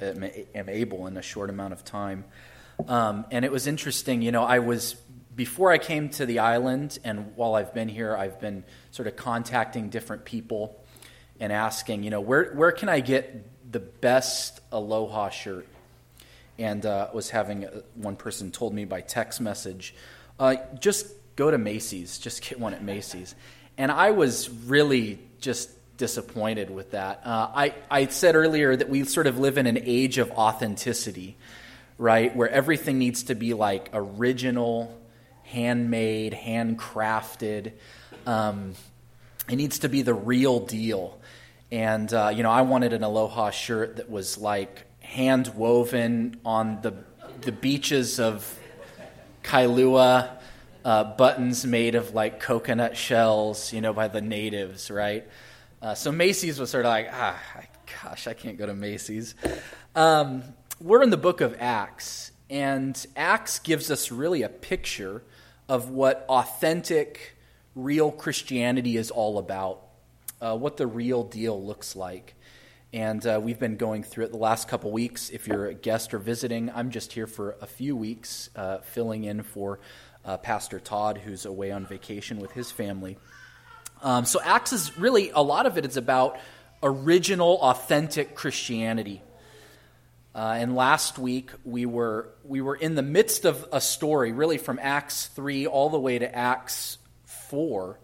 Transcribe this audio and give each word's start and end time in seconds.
am, 0.00 0.68
able 0.68 1.06
in 1.06 1.16
a 1.16 1.22
short 1.22 1.50
amount 1.50 1.72
of 1.72 1.84
time. 1.84 2.24
Um, 2.88 3.26
and 3.30 3.44
it 3.44 3.52
was 3.52 3.66
interesting, 3.66 4.22
you 4.22 4.32
know, 4.32 4.42
I 4.42 4.60
was, 4.60 4.96
before 5.36 5.70
I 5.70 5.78
came 5.78 6.08
to 6.10 6.26
the 6.26 6.38
island, 6.38 6.98
and 7.04 7.36
while 7.36 7.54
I've 7.54 7.74
been 7.74 7.88
here, 7.88 8.16
I've 8.16 8.40
been 8.40 8.64
sort 8.90 9.06
of 9.06 9.16
contacting 9.16 9.90
different 9.90 10.24
people 10.24 10.82
and 11.38 11.52
asking, 11.52 12.04
you 12.04 12.10
know, 12.10 12.20
where, 12.20 12.52
where 12.54 12.72
can 12.72 12.88
I 12.88 13.00
get 13.00 13.72
the 13.72 13.80
best 13.80 14.60
Aloha 14.72 15.30
shirt? 15.30 15.66
And 16.58 16.84
uh, 16.84 17.08
was 17.14 17.30
having 17.30 17.64
uh, 17.64 17.80
one 17.94 18.16
person 18.16 18.50
told 18.50 18.74
me 18.74 18.84
by 18.84 19.00
text 19.00 19.40
message, 19.40 19.94
uh, 20.38 20.56
just 20.78 21.06
go 21.36 21.50
to 21.50 21.58
Macy's, 21.58 22.18
just 22.18 22.42
get 22.42 22.60
one 22.60 22.74
at 22.74 22.82
Macy's. 22.82 23.34
And 23.78 23.90
I 23.90 24.10
was 24.10 24.50
really 24.50 25.18
just 25.40 25.70
disappointed 26.00 26.70
with 26.70 26.92
that. 26.92 27.20
Uh, 27.24 27.50
I, 27.54 27.74
I 27.90 28.06
said 28.06 28.34
earlier 28.34 28.74
that 28.74 28.88
we 28.88 29.04
sort 29.04 29.26
of 29.26 29.38
live 29.38 29.58
in 29.58 29.66
an 29.66 29.78
age 29.80 30.16
of 30.16 30.30
authenticity, 30.32 31.36
right? 31.98 32.34
Where 32.34 32.48
everything 32.48 32.98
needs 32.98 33.24
to 33.24 33.34
be 33.34 33.52
like 33.52 33.90
original, 33.92 34.98
handmade, 35.44 36.32
handcrafted. 36.32 37.72
Um, 38.26 38.74
it 39.48 39.56
needs 39.56 39.80
to 39.80 39.88
be 39.90 40.00
the 40.00 40.14
real 40.14 40.60
deal. 40.60 41.20
And, 41.70 42.12
uh, 42.12 42.32
you 42.34 42.42
know, 42.42 42.50
I 42.50 42.62
wanted 42.62 42.94
an 42.94 43.04
Aloha 43.04 43.50
shirt 43.50 43.96
that 43.96 44.10
was 44.10 44.38
like 44.38 44.86
hand 45.00 45.52
woven 45.54 46.40
on 46.46 46.80
the, 46.80 46.94
the 47.42 47.52
beaches 47.52 48.18
of 48.18 48.58
Kailua 49.44 50.30
uh, 50.82 51.04
buttons 51.04 51.66
made 51.66 51.94
of 51.94 52.14
like 52.14 52.40
coconut 52.40 52.96
shells, 52.96 53.70
you 53.74 53.82
know, 53.82 53.92
by 53.92 54.08
the 54.08 54.22
natives, 54.22 54.90
right? 54.90 55.28
Uh, 55.82 55.94
so 55.94 56.12
Macy's 56.12 56.60
was 56.60 56.70
sort 56.70 56.84
of 56.84 56.90
like, 56.90 57.08
ah, 57.10 57.40
gosh, 58.02 58.26
I 58.26 58.34
can't 58.34 58.58
go 58.58 58.66
to 58.66 58.74
Macy's. 58.74 59.34
Um, 59.94 60.42
we're 60.78 61.02
in 61.02 61.08
the 61.08 61.16
book 61.16 61.40
of 61.40 61.56
Acts, 61.58 62.32
and 62.50 63.06
Acts 63.16 63.58
gives 63.60 63.90
us 63.90 64.12
really 64.12 64.42
a 64.42 64.50
picture 64.50 65.22
of 65.70 65.88
what 65.88 66.26
authentic, 66.28 67.36
real 67.74 68.10
Christianity 68.10 68.98
is 68.98 69.10
all 69.10 69.38
about, 69.38 69.80
uh, 70.42 70.54
what 70.54 70.76
the 70.76 70.86
real 70.86 71.24
deal 71.24 71.64
looks 71.64 71.96
like. 71.96 72.34
And 72.92 73.24
uh, 73.24 73.40
we've 73.42 73.58
been 73.58 73.76
going 73.76 74.02
through 74.02 74.24
it 74.26 74.32
the 74.32 74.38
last 74.38 74.68
couple 74.68 74.90
weeks. 74.90 75.30
If 75.30 75.46
you're 75.46 75.66
a 75.66 75.74
guest 75.74 76.12
or 76.12 76.18
visiting, 76.18 76.70
I'm 76.74 76.90
just 76.90 77.12
here 77.12 77.26
for 77.26 77.56
a 77.62 77.66
few 77.66 77.96
weeks, 77.96 78.50
uh, 78.54 78.78
filling 78.78 79.24
in 79.24 79.44
for 79.44 79.80
uh, 80.24 80.36
Pastor 80.36 80.78
Todd, 80.78 81.18
who's 81.18 81.46
away 81.46 81.70
on 81.70 81.86
vacation 81.86 82.38
with 82.38 82.52
his 82.52 82.70
family. 82.70 83.16
Um, 84.02 84.24
so 84.24 84.40
Acts 84.42 84.72
is 84.72 84.96
really, 84.98 85.30
a 85.30 85.42
lot 85.42 85.66
of 85.66 85.76
it 85.76 85.84
is 85.84 85.96
about 85.96 86.38
original, 86.82 87.58
authentic 87.60 88.34
Christianity. 88.34 89.22
Uh, 90.34 90.54
and 90.58 90.76
last 90.76 91.18
week 91.18 91.50
we 91.64 91.86
were 91.86 92.28
we 92.44 92.60
were 92.60 92.76
in 92.76 92.94
the 92.94 93.02
midst 93.02 93.44
of 93.44 93.66
a 93.72 93.80
story, 93.80 94.32
really 94.32 94.58
from 94.58 94.78
Acts 94.80 95.26
three 95.26 95.66
all 95.66 95.90
the 95.90 95.98
way 95.98 96.18
to 96.18 96.34
Acts 96.34 96.98
four, 97.24 97.98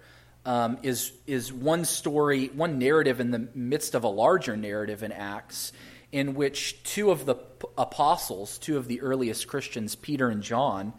um, 0.45 0.77
is 0.83 1.13
is 1.27 1.53
one 1.53 1.85
story, 1.85 2.49
one 2.49 2.79
narrative 2.81 3.21
in 3.21 3.31
the 3.31 3.49
midst 3.55 3.95
of 3.95 4.03
a 4.03 4.09
larger 4.09 4.57
narrative 4.57 5.05
in 5.05 5.13
Acts, 5.13 5.73
in 6.11 6.35
which 6.35 6.83
two 6.83 7.13
of 7.13 7.27
the 7.27 7.37
apostles, 7.79 8.59
two 8.59 8.77
of 8.77 8.89
the 8.89 9.01
earliest 9.03 9.47
Christians, 9.47 9.95
Peter 9.95 10.29
and 10.29 10.43
John, 10.43 10.95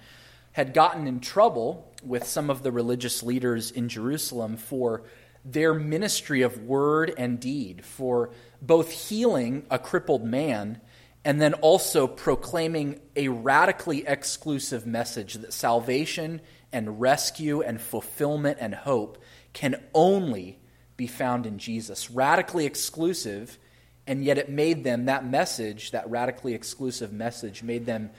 had 0.54 0.74
gotten 0.74 1.08
in 1.08 1.20
trouble 1.20 1.94
with 2.08 2.26
some 2.26 2.50
of 2.50 2.64
the 2.64 2.72
religious 2.72 3.24
leaders 3.24 3.72
in 3.72 3.90
Jerusalem 3.90 4.58
for 4.58 5.04
their 5.44 5.74
ministry 5.74 6.42
of 6.42 6.64
word 6.64 7.14
and 7.18 7.40
deed, 7.40 7.86
for 7.86 8.32
both 8.62 8.92
healing 8.92 9.66
a 9.70 9.80
crippled 9.80 10.24
man 10.24 10.82
and 11.24 11.42
then 11.42 11.54
also 11.56 12.08
proclaiming 12.08 13.00
a 13.16 13.28
radically 13.28 14.08
exclusive 14.08 14.86
message 14.86 15.36
that 15.36 15.54
salvation 15.54 16.42
and 16.72 17.02
rescue 17.02 17.62
and 17.62 17.82
fulfillment 17.82 18.58
and 18.62 18.74
hope 18.74 19.22
can 19.54 19.82
only 19.94 20.60
be 20.96 21.08
found 21.08 21.46
in 21.46 21.58
Jesus. 21.58 22.10
Radically 22.10 22.66
exclusive, 22.66 23.58
and 24.06 24.24
yet 24.24 24.38
it 24.38 24.50
made 24.50 24.84
them, 24.84 25.06
that 25.06 25.26
message, 25.26 25.92
that 25.92 26.10
radically 26.10 26.54
exclusive 26.54 27.12
message, 27.12 27.64
made 27.64 27.86
them 27.86 28.10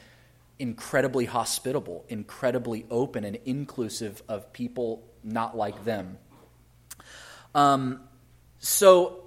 incredibly 0.58 1.24
hospitable, 1.24 2.04
incredibly 2.08 2.86
open, 2.90 3.24
and 3.24 3.36
inclusive 3.44 4.22
of 4.28 4.52
people 4.52 5.04
not 5.22 5.56
like 5.56 5.84
them. 5.84 6.18
Um, 7.54 8.00
so, 8.58 9.24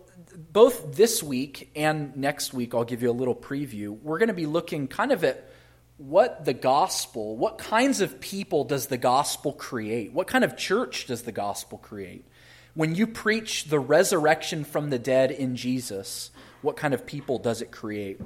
both 0.51 0.95
this 0.95 1.23
week 1.23 1.71
and 1.75 2.15
next 2.15 2.53
week, 2.53 2.73
I'll 2.73 2.83
give 2.83 3.01
you 3.01 3.09
a 3.09 3.13
little 3.13 3.35
preview. 3.35 3.89
We're 4.01 4.19
going 4.19 4.27
to 4.27 4.33
be 4.33 4.45
looking 4.45 4.87
kind 4.87 5.11
of 5.11 5.23
at 5.23 5.49
what 5.97 6.45
the 6.45 6.53
gospel, 6.53 7.37
what 7.37 7.57
kinds 7.57 8.01
of 8.01 8.19
people 8.19 8.63
does 8.63 8.87
the 8.87 8.97
gospel 8.97 9.53
create? 9.53 10.13
What 10.13 10.27
kind 10.27 10.43
of 10.43 10.57
church 10.57 11.05
does 11.05 11.23
the 11.23 11.31
gospel 11.31 11.77
create? 11.77 12.25
When 12.73 12.95
you 12.95 13.05
preach 13.05 13.65
the 13.65 13.79
resurrection 13.79 14.63
from 14.63 14.89
the 14.89 14.99
dead 14.99 15.31
in 15.31 15.55
Jesus, 15.55 16.31
what 16.61 16.77
kind 16.77 16.93
of 16.93 17.05
people 17.05 17.37
does 17.37 17.61
it 17.61 17.71
create? 17.71 18.19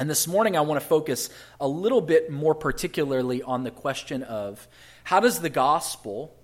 And 0.00 0.08
this 0.08 0.26
morning, 0.26 0.56
I 0.56 0.62
want 0.62 0.80
to 0.80 0.86
focus 0.86 1.28
a 1.60 1.68
little 1.68 2.00
bit 2.00 2.30
more 2.30 2.54
particularly 2.54 3.42
on 3.42 3.64
the 3.64 3.70
question 3.70 4.22
of 4.22 4.66
how 5.04 5.20
does 5.20 5.40
the 5.40 5.50
gospel 5.50 6.34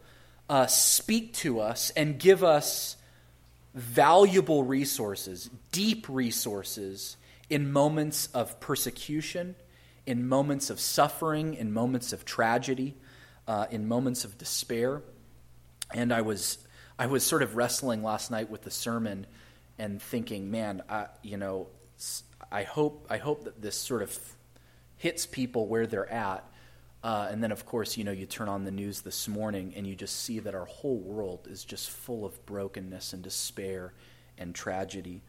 uh, 0.46 0.66
speak 0.66 1.32
to 1.36 1.60
us 1.60 1.88
and 1.96 2.18
give 2.18 2.44
us 2.44 2.98
valuable 3.72 4.62
resources, 4.62 5.48
deep 5.72 6.06
resources, 6.06 7.16
in 7.48 7.72
moments 7.72 8.26
of 8.34 8.60
persecution, 8.60 9.54
in 10.04 10.28
moments 10.28 10.68
of 10.68 10.78
suffering, 10.78 11.54
in 11.54 11.72
moments 11.72 12.12
of 12.12 12.26
tragedy, 12.26 12.94
uh, 13.48 13.64
in 13.70 13.88
moments 13.88 14.26
of 14.26 14.36
despair. 14.36 15.00
And 15.94 16.12
I 16.12 16.20
was, 16.20 16.58
I 16.98 17.06
was 17.06 17.24
sort 17.24 17.42
of 17.42 17.56
wrestling 17.56 18.02
last 18.02 18.30
night 18.30 18.50
with 18.50 18.64
the 18.64 18.70
sermon 18.70 19.26
and 19.78 20.02
thinking, 20.02 20.50
man, 20.50 20.82
I, 20.90 21.06
you 21.22 21.38
know, 21.38 21.68
I 22.50 22.62
hope 22.62 23.06
I 23.10 23.18
hope 23.18 23.44
that 23.44 23.60
this 23.60 23.76
sort 23.76 24.02
of 24.02 24.18
hits 24.96 25.26
people 25.26 25.66
where 25.66 25.86
they're 25.86 26.10
at. 26.10 26.44
Uh, 27.02 27.28
and 27.30 27.42
then, 27.42 27.52
of 27.52 27.66
course, 27.66 27.96
you 27.96 28.04
know, 28.04 28.10
you 28.10 28.26
turn 28.26 28.48
on 28.48 28.64
the 28.64 28.70
news 28.70 29.02
this 29.02 29.28
morning 29.28 29.74
and 29.76 29.86
you 29.86 29.94
just 29.94 30.24
see 30.24 30.40
that 30.40 30.54
our 30.54 30.64
whole 30.64 30.98
world 30.98 31.46
is 31.48 31.64
just 31.64 31.90
full 31.90 32.24
of 32.24 32.44
brokenness 32.46 33.12
and 33.12 33.22
despair 33.22 33.92
and 34.38 34.54
tragedy. 34.54 35.22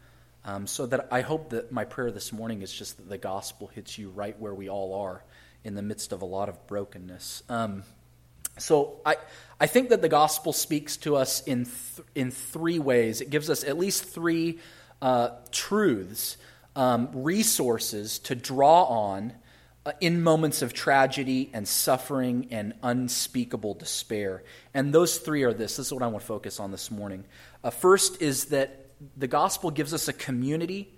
Um, 0.44 0.66
so 0.66 0.86
that 0.86 1.08
I 1.12 1.20
hope 1.20 1.50
that 1.50 1.70
my 1.70 1.84
prayer 1.84 2.10
this 2.10 2.32
morning 2.32 2.62
is 2.62 2.72
just 2.72 2.96
that 2.96 3.08
the 3.08 3.18
gospel 3.18 3.68
hits 3.68 3.98
you 3.98 4.10
right 4.10 4.38
where 4.40 4.54
we 4.54 4.68
all 4.68 5.02
are 5.02 5.22
in 5.62 5.74
the 5.74 5.82
midst 5.82 6.12
of 6.12 6.22
a 6.22 6.24
lot 6.24 6.48
of 6.48 6.66
brokenness. 6.66 7.42
Um, 7.48 7.82
so 8.56 9.00
I, 9.04 9.16
I 9.60 9.66
think 9.66 9.90
that 9.90 10.02
the 10.02 10.08
gospel 10.08 10.52
speaks 10.52 10.96
to 10.98 11.16
us 11.16 11.42
in, 11.42 11.64
th- 11.64 12.08
in 12.14 12.30
three 12.30 12.78
ways. 12.78 13.20
It 13.20 13.30
gives 13.30 13.50
us 13.50 13.62
at 13.62 13.78
least 13.78 14.04
three 14.04 14.58
uh, 15.00 15.30
truths 15.52 16.38
um, 16.78 17.10
resources 17.12 18.20
to 18.20 18.36
draw 18.36 18.84
on 18.84 19.32
uh, 19.84 19.90
in 20.00 20.22
moments 20.22 20.62
of 20.62 20.72
tragedy 20.72 21.50
and 21.52 21.66
suffering 21.66 22.46
and 22.52 22.72
unspeakable 22.84 23.74
despair. 23.74 24.44
And 24.72 24.94
those 24.94 25.18
three 25.18 25.42
are 25.42 25.52
this. 25.52 25.76
This 25.76 25.88
is 25.88 25.92
what 25.92 26.04
I 26.04 26.06
want 26.06 26.20
to 26.20 26.26
focus 26.26 26.60
on 26.60 26.70
this 26.70 26.88
morning. 26.88 27.24
Uh, 27.64 27.70
first 27.70 28.22
is 28.22 28.46
that 28.46 28.90
the 29.16 29.26
gospel 29.26 29.72
gives 29.72 29.92
us 29.92 30.06
a 30.06 30.12
community 30.12 30.94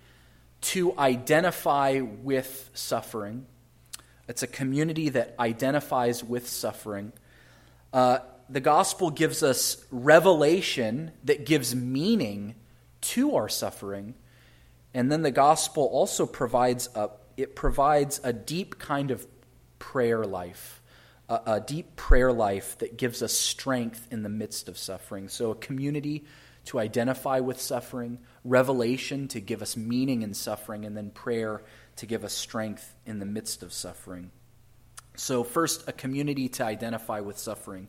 to 0.60 0.96
identify 0.98 2.00
with 2.00 2.70
suffering. 2.74 3.46
It's 4.28 4.42
a 4.42 4.46
community 4.46 5.08
that 5.08 5.34
identifies 5.38 6.22
with 6.22 6.46
suffering. 6.46 7.14
Uh, 7.90 8.18
the 8.50 8.60
gospel 8.60 9.10
gives 9.10 9.42
us 9.42 9.82
revelation 9.90 11.12
that 11.24 11.46
gives 11.46 11.74
meaning 11.74 12.54
to 13.00 13.36
our 13.36 13.48
suffering. 13.48 14.14
And 14.94 15.10
then 15.10 15.22
the 15.22 15.30
gospel 15.30 15.84
also 15.84 16.26
provides 16.26 16.88
a, 16.94 17.10
it 17.36 17.54
provides 17.54 18.20
a 18.24 18.32
deep 18.32 18.78
kind 18.78 19.10
of 19.10 19.26
prayer 19.78 20.24
life, 20.24 20.82
a, 21.28 21.40
a 21.46 21.60
deep 21.60 21.96
prayer 21.96 22.32
life 22.32 22.78
that 22.78 22.96
gives 22.96 23.22
us 23.22 23.32
strength 23.32 24.06
in 24.10 24.22
the 24.22 24.28
midst 24.28 24.68
of 24.68 24.76
suffering. 24.76 25.28
So, 25.28 25.52
a 25.52 25.54
community 25.54 26.24
to 26.66 26.78
identify 26.78 27.40
with 27.40 27.60
suffering, 27.60 28.18
revelation 28.44 29.28
to 29.28 29.40
give 29.40 29.62
us 29.62 29.76
meaning 29.76 30.22
in 30.22 30.34
suffering, 30.34 30.84
and 30.84 30.96
then 30.96 31.10
prayer 31.10 31.62
to 31.96 32.06
give 32.06 32.24
us 32.24 32.32
strength 32.32 32.94
in 33.06 33.18
the 33.18 33.26
midst 33.26 33.62
of 33.62 33.72
suffering. 33.72 34.30
So, 35.16 35.44
first, 35.44 35.88
a 35.88 35.92
community 35.92 36.48
to 36.50 36.64
identify 36.64 37.20
with 37.20 37.38
suffering. 37.38 37.88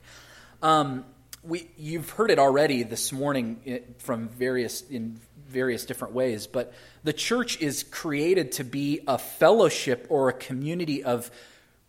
Um, 0.62 1.06
we, 1.43 1.69
you've 1.77 2.09
heard 2.11 2.31
it 2.31 2.39
already 2.39 2.83
this 2.83 3.11
morning 3.11 3.59
eh, 3.65 3.79
from 3.97 4.29
various 4.29 4.81
in 4.81 5.19
various 5.47 5.85
different 5.85 6.13
ways, 6.13 6.47
but 6.47 6.73
the 7.03 7.11
church 7.11 7.59
is 7.59 7.83
created 7.83 8.53
to 8.53 8.63
be 8.63 9.01
a 9.07 9.17
fellowship 9.17 10.07
or 10.09 10.29
a 10.29 10.33
community 10.33 11.03
of 11.03 11.29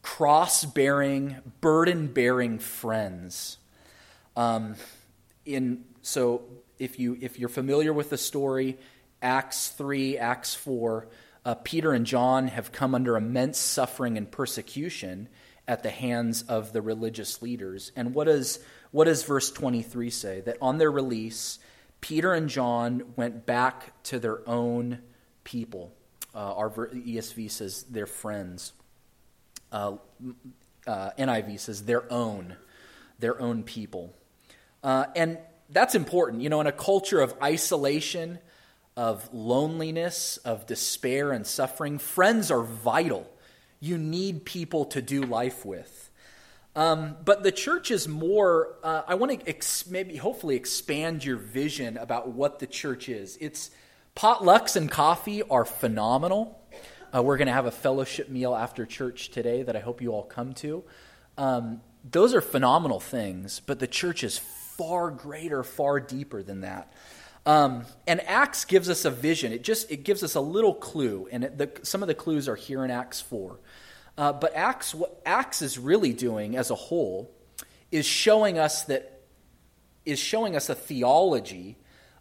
cross 0.02 0.64
bearing, 0.64 1.36
burden 1.60 2.08
bearing 2.08 2.58
friends. 2.58 3.58
Um, 4.36 4.74
in, 5.46 5.84
so 6.02 6.42
if, 6.78 6.98
you, 6.98 7.16
if 7.20 7.38
you're 7.38 7.48
familiar 7.48 7.92
with 7.92 8.10
the 8.10 8.18
story, 8.18 8.78
Acts 9.22 9.68
3, 9.68 10.18
Acts 10.18 10.54
4, 10.56 11.06
uh, 11.44 11.54
Peter 11.54 11.92
and 11.92 12.04
John 12.04 12.48
have 12.48 12.72
come 12.72 12.94
under 12.94 13.16
immense 13.16 13.58
suffering 13.58 14.16
and 14.16 14.28
persecution 14.30 15.28
at 15.68 15.82
the 15.82 15.90
hands 15.90 16.42
of 16.42 16.72
the 16.72 16.82
religious 16.82 17.40
leaders. 17.42 17.92
And 17.94 18.14
what 18.14 18.24
does, 18.24 18.58
what 18.92 19.04
does 19.04 19.24
verse 19.24 19.50
23 19.50 20.10
say? 20.10 20.40
That 20.42 20.58
on 20.60 20.78
their 20.78 20.90
release, 20.90 21.58
Peter 22.00 22.32
and 22.32 22.48
John 22.48 23.14
went 23.16 23.44
back 23.44 24.02
to 24.04 24.18
their 24.18 24.48
own 24.48 25.00
people. 25.44 25.92
Uh, 26.34 26.54
our 26.54 26.70
ESV 26.70 27.50
says 27.50 27.82
their 27.84 28.06
friends. 28.06 28.72
Uh, 29.70 29.96
uh, 30.86 31.10
NIV 31.18 31.60
says 31.60 31.84
their 31.84 32.10
own, 32.12 32.56
their 33.18 33.40
own 33.40 33.62
people. 33.62 34.14
Uh, 34.82 35.06
and 35.16 35.38
that's 35.70 35.94
important. 35.94 36.42
You 36.42 36.50
know, 36.50 36.60
in 36.60 36.66
a 36.66 36.72
culture 36.72 37.20
of 37.20 37.34
isolation, 37.42 38.38
of 38.96 39.32
loneliness, 39.32 40.36
of 40.38 40.66
despair 40.66 41.32
and 41.32 41.46
suffering, 41.46 41.98
friends 41.98 42.50
are 42.50 42.62
vital. 42.62 43.30
You 43.80 43.96
need 43.96 44.44
people 44.44 44.84
to 44.86 45.00
do 45.00 45.22
life 45.22 45.64
with. 45.64 46.10
Um, 46.74 47.16
but 47.24 47.42
the 47.42 47.52
church 47.52 47.90
is 47.90 48.08
more, 48.08 48.76
uh, 48.82 49.02
I 49.06 49.14
want 49.16 49.40
to 49.40 49.48
ex- 49.48 49.86
maybe 49.86 50.16
hopefully 50.16 50.56
expand 50.56 51.24
your 51.24 51.36
vision 51.36 51.98
about 51.98 52.28
what 52.28 52.60
the 52.60 52.66
church 52.66 53.08
is. 53.08 53.36
It's 53.40 53.70
potlucks 54.16 54.74
and 54.74 54.90
coffee 54.90 55.42
are 55.42 55.66
phenomenal. 55.66 56.58
Uh, 57.14 57.22
we're 57.22 57.36
going 57.36 57.46
to 57.48 57.52
have 57.52 57.66
a 57.66 57.70
fellowship 57.70 58.30
meal 58.30 58.54
after 58.54 58.86
church 58.86 59.30
today 59.30 59.62
that 59.62 59.76
I 59.76 59.80
hope 59.80 60.00
you 60.00 60.12
all 60.12 60.22
come 60.22 60.54
to. 60.54 60.82
Um, 61.36 61.82
those 62.10 62.34
are 62.34 62.40
phenomenal 62.40 63.00
things, 63.00 63.60
but 63.60 63.78
the 63.78 63.86
church 63.86 64.24
is 64.24 64.38
far 64.38 65.10
greater, 65.10 65.62
far 65.62 66.00
deeper 66.00 66.42
than 66.42 66.62
that. 66.62 66.90
Um, 67.44 67.84
and 68.06 68.20
Acts 68.22 68.64
gives 68.64 68.88
us 68.88 69.04
a 69.04 69.10
vision. 69.10 69.52
It 69.52 69.62
just 69.62 69.90
it 69.90 70.04
gives 70.04 70.22
us 70.22 70.36
a 70.36 70.40
little 70.40 70.74
clue, 70.74 71.28
and 71.30 71.44
it, 71.44 71.58
the, 71.58 71.70
some 71.82 72.00
of 72.02 72.06
the 72.06 72.14
clues 72.14 72.48
are 72.48 72.54
here 72.54 72.84
in 72.84 72.90
Acts 72.90 73.20
four. 73.20 73.58
Uh, 74.16 74.32
but 74.32 74.54
Acts, 74.54 74.94
what 74.94 75.20
Acts 75.24 75.62
is 75.62 75.78
really 75.78 76.12
doing 76.12 76.56
as 76.56 76.70
a 76.70 76.74
whole 76.74 77.30
is 77.90 78.06
showing 78.06 78.58
us 78.58 78.84
that 78.84 79.20
is 80.04 80.18
showing 80.18 80.56
us 80.56 80.68
a 80.68 80.74
theology 80.74 81.76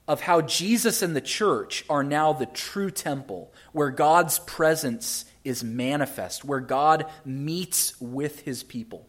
of 0.07 0.21
how 0.21 0.41
Jesus 0.41 1.01
and 1.01 1.15
the 1.15 1.21
church 1.21 1.85
are 1.89 2.03
now 2.03 2.33
the 2.33 2.45
true 2.45 2.91
temple, 2.91 3.53
where 3.71 3.89
God's 3.89 4.39
presence 4.39 5.25
is 5.43 5.63
manifest, 5.63 6.43
where 6.43 6.59
God 6.59 7.05
meets 7.25 7.99
with 7.99 8.41
his 8.41 8.63
people. 8.63 9.07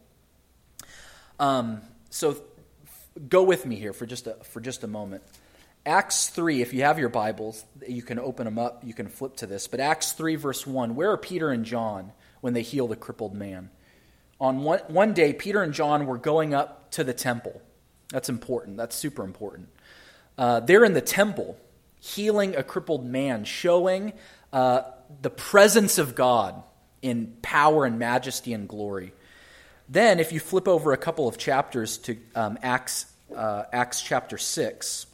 Um, 1.38 1.82
so 2.10 2.36
go 3.28 3.42
with 3.42 3.66
me 3.66 3.76
here 3.76 3.92
for 3.92 4.06
just 4.06 4.26
a, 4.26 4.34
for 4.44 4.60
just 4.60 4.84
a 4.84 4.86
moment. 4.86 5.22
Acts 5.84 6.28
3, 6.28 6.62
if 6.62 6.72
you 6.72 6.82
have 6.82 6.98
your 6.98 7.08
Bibles, 7.08 7.64
you 7.88 8.02
can 8.02 8.18
open 8.18 8.44
them 8.44 8.58
up, 8.58 8.84
you 8.84 8.94
can 8.94 9.08
flip 9.08 9.36
to 9.36 9.46
this. 9.46 9.66
But 9.66 9.80
Acts 9.80 10.12
3, 10.12 10.36
verse 10.36 10.66
1, 10.66 10.94
where 10.94 11.10
are 11.10 11.18
Peter 11.18 11.50
and 11.50 11.64
John 11.64 12.12
when 12.42 12.52
they 12.52 12.60
heal 12.60 12.86
the 12.86 12.96
crippled 12.96 13.34
man? 13.34 13.70
On 14.38 14.62
one, 14.62 14.80
one 14.88 15.14
day, 15.14 15.32
Peter 15.32 15.62
and 15.62 15.72
John 15.72 16.04
were 16.04 16.18
going 16.18 16.52
up 16.52 16.90
to 16.90 17.04
the 17.04 17.14
temple. 17.14 17.62
That's 18.10 18.28
important, 18.28 18.76
that's 18.76 18.94
super 18.94 19.24
important. 19.24 19.70
Uh, 20.36 20.60
they're 20.60 20.84
in 20.84 20.92
the 20.92 21.00
temple, 21.00 21.56
healing 22.00 22.54
a 22.56 22.62
crippled 22.62 23.06
man, 23.06 23.44
showing 23.44 24.12
uh, 24.52 24.82
the 25.22 25.30
presence 25.30 25.96
of 25.96 26.14
God 26.14 26.62
in 27.00 27.36
power 27.42 27.84
and 27.84 27.98
majesty 27.98 28.52
and 28.52 28.68
glory. 28.68 29.12
Then, 29.88 30.20
if 30.20 30.32
you 30.32 30.40
flip 30.40 30.68
over 30.68 30.92
a 30.92 30.96
couple 30.96 31.28
of 31.28 31.38
chapters 31.38 31.98
to 31.98 32.16
um, 32.34 32.58
Acts, 32.62 33.06
uh, 33.34 33.64
Acts 33.72 34.00
chapter 34.00 34.38
6, 34.38 35.06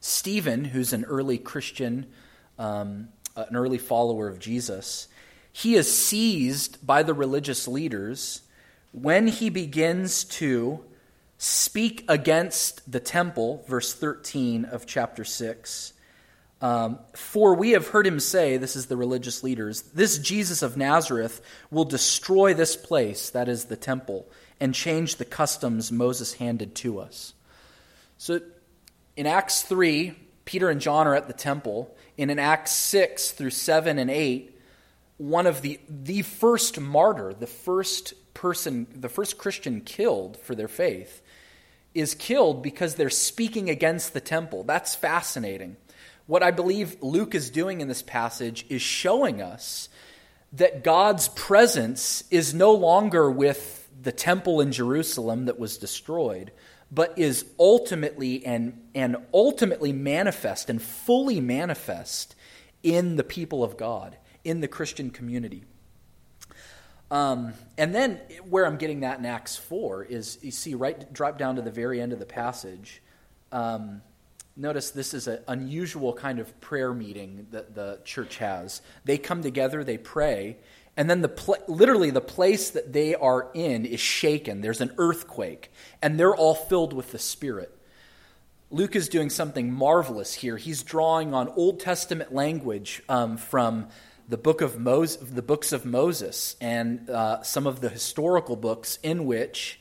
Stephen, 0.00 0.64
who's 0.64 0.92
an 0.92 1.04
early 1.04 1.38
Christian, 1.38 2.06
um, 2.58 3.08
an 3.36 3.54
early 3.54 3.78
follower 3.78 4.28
of 4.28 4.38
Jesus, 4.38 5.08
he 5.52 5.74
is 5.74 5.94
seized 5.94 6.84
by 6.86 7.02
the 7.02 7.14
religious 7.14 7.68
leaders 7.68 8.42
when 8.92 9.26
he 9.26 9.50
begins 9.50 10.24
to 10.24 10.84
speak 11.38 12.04
against 12.08 12.90
the 12.90 13.00
temple, 13.00 13.64
verse 13.66 13.92
13 13.94 14.64
of 14.64 14.86
chapter 14.86 15.24
6. 15.24 15.92
Um, 16.60 17.00
For 17.14 17.54
we 17.54 17.70
have 17.70 17.88
heard 17.88 18.06
him 18.06 18.20
say, 18.20 18.56
this 18.56 18.76
is 18.76 18.86
the 18.86 18.96
religious 18.96 19.42
leaders, 19.42 19.82
this 19.82 20.18
Jesus 20.18 20.62
of 20.62 20.76
Nazareth 20.76 21.40
will 21.70 21.84
destroy 21.84 22.54
this 22.54 22.76
place, 22.76 23.30
that 23.30 23.48
is 23.48 23.64
the 23.64 23.76
temple, 23.76 24.30
and 24.60 24.74
change 24.74 25.16
the 25.16 25.24
customs 25.24 25.90
Moses 25.90 26.34
handed 26.34 26.76
to 26.76 27.00
us. 27.00 27.34
So 28.16 28.40
in 29.16 29.26
Acts 29.26 29.62
3, 29.62 30.14
Peter 30.44 30.70
and 30.70 30.80
John 30.80 31.06
are 31.06 31.14
at 31.14 31.26
the 31.26 31.32
temple. 31.32 31.94
And 32.18 32.30
in 32.30 32.38
Acts 32.38 32.72
6 32.72 33.32
through 33.32 33.50
7 33.50 33.98
and 33.98 34.10
8, 34.10 34.58
one 35.28 35.46
of 35.46 35.62
the, 35.62 35.78
the 35.88 36.22
first 36.22 36.80
martyr, 36.80 37.32
the 37.32 37.46
first 37.46 38.14
person, 38.34 38.86
the 38.92 39.08
first 39.08 39.38
Christian 39.38 39.80
killed 39.80 40.36
for 40.36 40.54
their 40.54 40.68
faith, 40.68 41.22
is 41.94 42.14
killed 42.14 42.62
because 42.62 42.94
they're 42.94 43.10
speaking 43.10 43.70
against 43.70 44.14
the 44.14 44.20
temple. 44.20 44.64
That's 44.64 44.94
fascinating. 44.94 45.76
What 46.26 46.42
I 46.42 46.50
believe 46.50 46.96
Luke 47.02 47.34
is 47.34 47.50
doing 47.50 47.80
in 47.80 47.88
this 47.88 48.02
passage 48.02 48.66
is 48.68 48.82
showing 48.82 49.40
us 49.40 49.88
that 50.54 50.82
God's 50.82 51.28
presence 51.28 52.24
is 52.30 52.52
no 52.52 52.72
longer 52.72 53.30
with 53.30 53.88
the 54.02 54.12
temple 54.12 54.60
in 54.60 54.72
Jerusalem 54.72 55.46
that 55.46 55.58
was 55.58 55.78
destroyed, 55.78 56.50
but 56.90 57.16
is 57.16 57.46
ultimately 57.58 58.44
and, 58.44 58.80
and 58.94 59.16
ultimately 59.32 59.92
manifest 59.92 60.68
and 60.68 60.82
fully 60.82 61.40
manifest 61.40 62.34
in 62.82 63.16
the 63.16 63.24
people 63.24 63.62
of 63.62 63.76
God, 63.76 64.16
in 64.44 64.60
the 64.60 64.68
Christian 64.68 65.10
community. 65.10 65.64
Um, 67.10 67.52
and 67.76 67.94
then 67.94 68.20
where 68.48 68.66
I'm 68.66 68.76
getting 68.76 69.00
that 69.00 69.18
in 69.18 69.26
Acts 69.26 69.56
4 69.56 70.04
is 70.04 70.38
you 70.40 70.50
see, 70.50 70.74
right, 70.74 71.12
drop 71.12 71.36
down 71.36 71.56
to 71.56 71.62
the 71.62 71.70
very 71.70 72.00
end 72.00 72.14
of 72.14 72.18
the 72.18 72.26
passage. 72.26 73.02
Um, 73.52 74.00
notice 74.56 74.90
this 74.90 75.12
is 75.12 75.26
an 75.26 75.40
unusual 75.46 76.14
kind 76.14 76.38
of 76.38 76.58
prayer 76.62 76.94
meeting 76.94 77.48
that 77.50 77.74
the 77.74 78.00
church 78.04 78.38
has. 78.38 78.80
They 79.04 79.18
come 79.18 79.42
together, 79.42 79.84
they 79.84 79.98
pray, 79.98 80.56
and 80.96 81.08
then 81.08 81.20
the 81.20 81.28
pl- 81.28 81.62
literally 81.68 82.10
the 82.10 82.22
place 82.22 82.70
that 82.70 82.92
they 82.92 83.14
are 83.14 83.50
in 83.54 83.84
is 83.84 84.00
shaken. 84.00 84.60
There's 84.62 84.80
an 84.80 84.92
earthquake, 84.98 85.70
and 86.00 86.18
they're 86.18 86.34
all 86.34 86.54
filled 86.54 86.92
with 86.92 87.12
the 87.12 87.18
Spirit. 87.18 87.76
Luke 88.70 88.96
is 88.96 89.10
doing 89.10 89.28
something 89.28 89.70
marvelous 89.70 90.32
here. 90.32 90.56
He's 90.56 90.82
drawing 90.82 91.34
on 91.34 91.48
Old 91.48 91.78
Testament 91.80 92.32
language 92.32 93.02
um, 93.06 93.36
from 93.36 93.88
the 94.28 94.36
book 94.36 94.60
of 94.60 94.78
Moses, 94.78 95.28
the 95.30 95.42
books 95.42 95.72
of 95.72 95.84
Moses, 95.84 96.56
and 96.60 97.08
uh, 97.10 97.42
some 97.42 97.66
of 97.66 97.80
the 97.80 97.88
historical 97.88 98.56
books 98.56 98.98
in 99.02 99.26
which, 99.26 99.80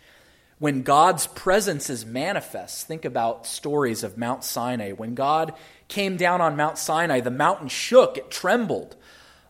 when 0.59 0.83
God's 0.83 1.27
presence 1.27 1.89
is 1.89 2.05
manifest, 2.05 2.87
think 2.87 3.05
about 3.05 3.47
stories 3.47 4.03
of 4.03 4.17
Mount 4.17 4.43
Sinai. 4.43 4.91
When 4.91 5.15
God 5.15 5.53
came 5.87 6.17
down 6.17 6.41
on 6.41 6.55
Mount 6.55 6.77
Sinai, 6.77 7.19
the 7.19 7.31
mountain 7.31 7.67
shook; 7.67 8.17
it 8.17 8.31
trembled, 8.31 8.95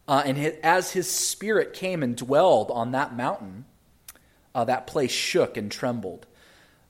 uh, 0.08 0.24
and 0.26 0.38
his, 0.38 0.54
as 0.64 0.92
His 0.92 1.10
Spirit 1.10 1.74
came 1.74 2.04
and 2.04 2.16
dwelled 2.16 2.72
on 2.72 2.92
that 2.92 3.16
mountain, 3.16 3.66
uh, 4.54 4.66
that 4.66 4.88
place 4.88 5.12
shook 5.12 5.58
and 5.58 5.72
trembled. 5.72 6.28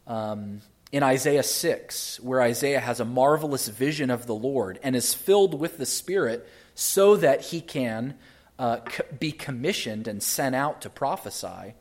Um, 0.07 0.61
in 0.91 1.03
Isaiah 1.03 1.43
6, 1.43 2.19
where 2.19 2.41
Isaiah 2.41 2.81
has 2.81 2.99
a 2.99 3.05
marvelous 3.05 3.67
vision 3.69 4.09
of 4.09 4.25
the 4.25 4.35
Lord 4.35 4.77
and 4.83 4.95
is 4.95 5.13
filled 5.13 5.57
with 5.57 5.77
the 5.77 5.85
Spirit 5.85 6.47
so 6.75 7.15
that 7.15 7.41
he 7.41 7.61
can 7.61 8.15
uh, 8.59 8.77
be 9.19 9.31
commissioned 9.31 10.07
and 10.07 10.21
sent 10.21 10.55
out 10.55 10.81
to 10.81 10.89
prophesy, 10.89 11.73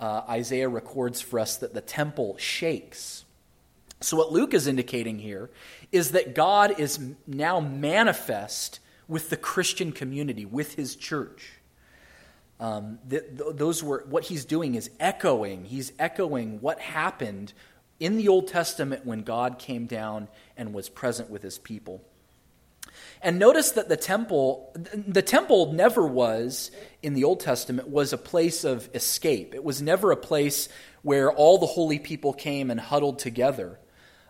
uh, 0.00 0.22
Isaiah 0.28 0.68
records 0.68 1.20
for 1.20 1.38
us 1.38 1.56
that 1.58 1.74
the 1.74 1.80
temple 1.80 2.36
shakes. 2.38 3.24
So, 4.00 4.16
what 4.16 4.32
Luke 4.32 4.52
is 4.52 4.66
indicating 4.66 5.18
here 5.18 5.50
is 5.90 6.10
that 6.12 6.34
God 6.34 6.78
is 6.78 6.98
now 7.26 7.60
manifest 7.60 8.80
with 9.08 9.30
the 9.30 9.36
Christian 9.36 9.92
community, 9.92 10.44
with 10.44 10.74
his 10.74 10.96
church. 10.96 11.52
Um, 12.58 12.98
th- 13.08 13.24
those 13.32 13.82
were 13.82 14.04
what 14.08 14.24
he's 14.24 14.44
doing 14.44 14.74
is 14.74 14.90
echoing. 14.98 15.64
He's 15.64 15.92
echoing 15.98 16.60
what 16.60 16.80
happened 16.80 17.52
in 18.00 18.16
the 18.16 18.28
Old 18.28 18.48
Testament 18.48 19.06
when 19.06 19.22
God 19.22 19.58
came 19.58 19.86
down 19.86 20.28
and 20.56 20.74
was 20.74 20.88
present 20.88 21.30
with 21.30 21.42
his 21.42 21.58
people. 21.58 22.02
And 23.22 23.38
notice 23.38 23.72
that 23.72 23.88
the 23.88 23.96
temple, 23.96 24.72
the 24.92 25.22
temple 25.22 25.72
never 25.72 26.06
was, 26.06 26.70
in 27.02 27.14
the 27.14 27.24
Old 27.24 27.40
Testament, 27.40 27.88
was 27.88 28.12
a 28.12 28.18
place 28.18 28.64
of 28.64 28.88
escape. 28.94 29.54
It 29.54 29.64
was 29.64 29.80
never 29.80 30.12
a 30.12 30.16
place 30.16 30.68
where 31.02 31.32
all 31.32 31.58
the 31.58 31.66
holy 31.66 31.98
people 31.98 32.32
came 32.32 32.70
and 32.70 32.78
huddled 32.78 33.18
together. 33.18 33.78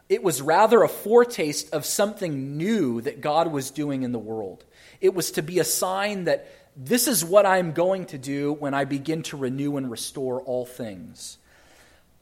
It 0.09 0.23
was 0.23 0.41
rather 0.41 0.83
a 0.83 0.89
foretaste 0.89 1.73
of 1.73 1.85
something 1.85 2.57
new 2.57 3.01
that 3.01 3.21
God 3.21 3.51
was 3.51 3.71
doing 3.71 4.03
in 4.03 4.13
the 4.13 4.19
world. 4.19 4.65
It 5.01 5.15
was 5.15 5.33
to 5.33 5.43
be 5.43 5.59
a 5.59 5.65
sign 5.65 6.25
that 6.25 6.47
this 6.77 7.09
is 7.09 7.25
what 7.25 7.47
I'm 7.47 7.73
going 7.73 8.07
to 8.07 8.19
do 8.19 8.53
when 8.53 8.75
I 8.75 8.85
begin 8.85 9.23
to 9.25 9.37
renew 9.37 9.79
and 9.79 9.91
restore 9.91 10.43
all 10.43 10.67
things. 10.67 11.39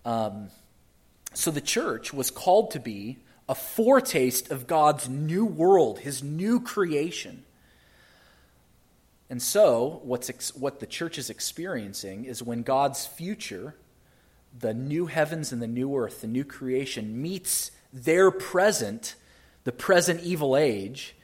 Um, 0.05 0.49
so 1.35 1.51
the 1.51 1.61
church 1.61 2.15
was 2.15 2.31
called 2.31 2.71
to 2.71 2.81
be 2.81 3.19
a 3.49 3.55
foretaste 3.55 4.51
of 4.51 4.67
God's 4.67 5.09
new 5.09 5.45
world, 5.45 6.01
his 6.01 6.23
new 6.23 6.61
creation. 6.61 7.45
And 9.29 9.43
so, 9.43 10.01
what's 10.05 10.31
ex- 10.31 10.55
what 10.55 10.81
the 10.81 10.87
church 10.87 11.19
is 11.19 11.31
experiencing 11.31 12.25
is 12.25 12.43
when 12.43 12.63
God's 12.63 13.07
future, 13.07 13.75
the 14.59 14.75
new 14.75 15.07
heavens 15.07 15.53
and 15.53 15.61
the 15.61 15.67
new 15.67 15.97
earth, 15.97 16.21
the 16.21 16.27
new 16.27 16.45
creation, 16.45 17.21
meets 17.21 17.71
their 17.93 18.31
present, 18.31 19.15
the 19.65 19.73
present 19.73 20.23
evil 20.23 20.57
age, 20.57 21.15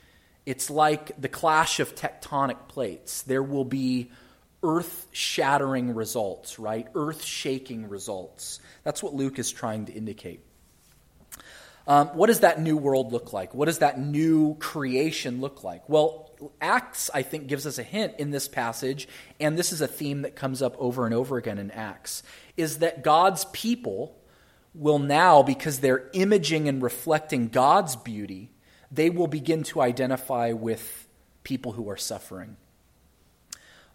it's 0.47 0.71
like 0.71 1.21
the 1.21 1.29
clash 1.29 1.81
of 1.81 1.95
tectonic 1.95 2.69
plates. 2.69 3.23
There 3.23 3.43
will 3.43 3.65
be 3.65 4.11
earth 4.63 5.07
shattering 5.13 5.95
results, 5.95 6.59
right? 6.59 6.87
Earth 6.95 7.23
shaking 7.25 7.89
results. 7.89 8.61
That's 8.83 9.03
what 9.03 9.15
Luke 9.15 9.39
is 9.39 9.51
trying 9.53 9.87
to 9.87 9.93
indicate. 9.93 10.41
Um, 11.91 12.07
what 12.11 12.29
does 12.29 12.41
that 12.41 12.61
new 12.61 12.77
world 12.77 13.11
look 13.11 13.33
like? 13.33 13.53
What 13.53 13.65
does 13.65 13.79
that 13.79 13.99
new 13.99 14.55
creation 14.61 15.41
look 15.41 15.65
like? 15.65 15.89
Well, 15.89 16.31
Acts, 16.61 17.11
I 17.13 17.23
think, 17.23 17.49
gives 17.49 17.67
us 17.67 17.79
a 17.79 17.83
hint 17.83 18.15
in 18.21 18.31
this 18.31 18.47
passage, 18.47 19.09
and 19.41 19.59
this 19.59 19.73
is 19.73 19.81
a 19.81 19.89
theme 19.89 20.23
that 20.23 20.37
comes 20.37 20.63
up 20.63 20.77
over 20.79 21.05
and 21.05 21.13
over 21.13 21.37
again 21.37 21.59
in 21.59 21.73
Acts, 21.73 22.23
is 22.57 22.79
that 22.79 23.03
God's 23.03 23.45
people 23.47 24.17
will 24.73 25.01
now, 25.01 25.43
because 25.43 25.81
they're 25.81 26.09
imaging 26.13 26.69
and 26.69 26.81
reflecting 26.81 27.49
God's 27.49 27.97
beauty, 27.97 28.53
they 28.93 29.11
will 29.11 29.27
begin 29.27 29.65
to 29.65 29.81
identify 29.81 30.53
with 30.53 31.09
people 31.43 31.73
who 31.73 31.91
are 31.91 31.97
suffering. 31.97 32.57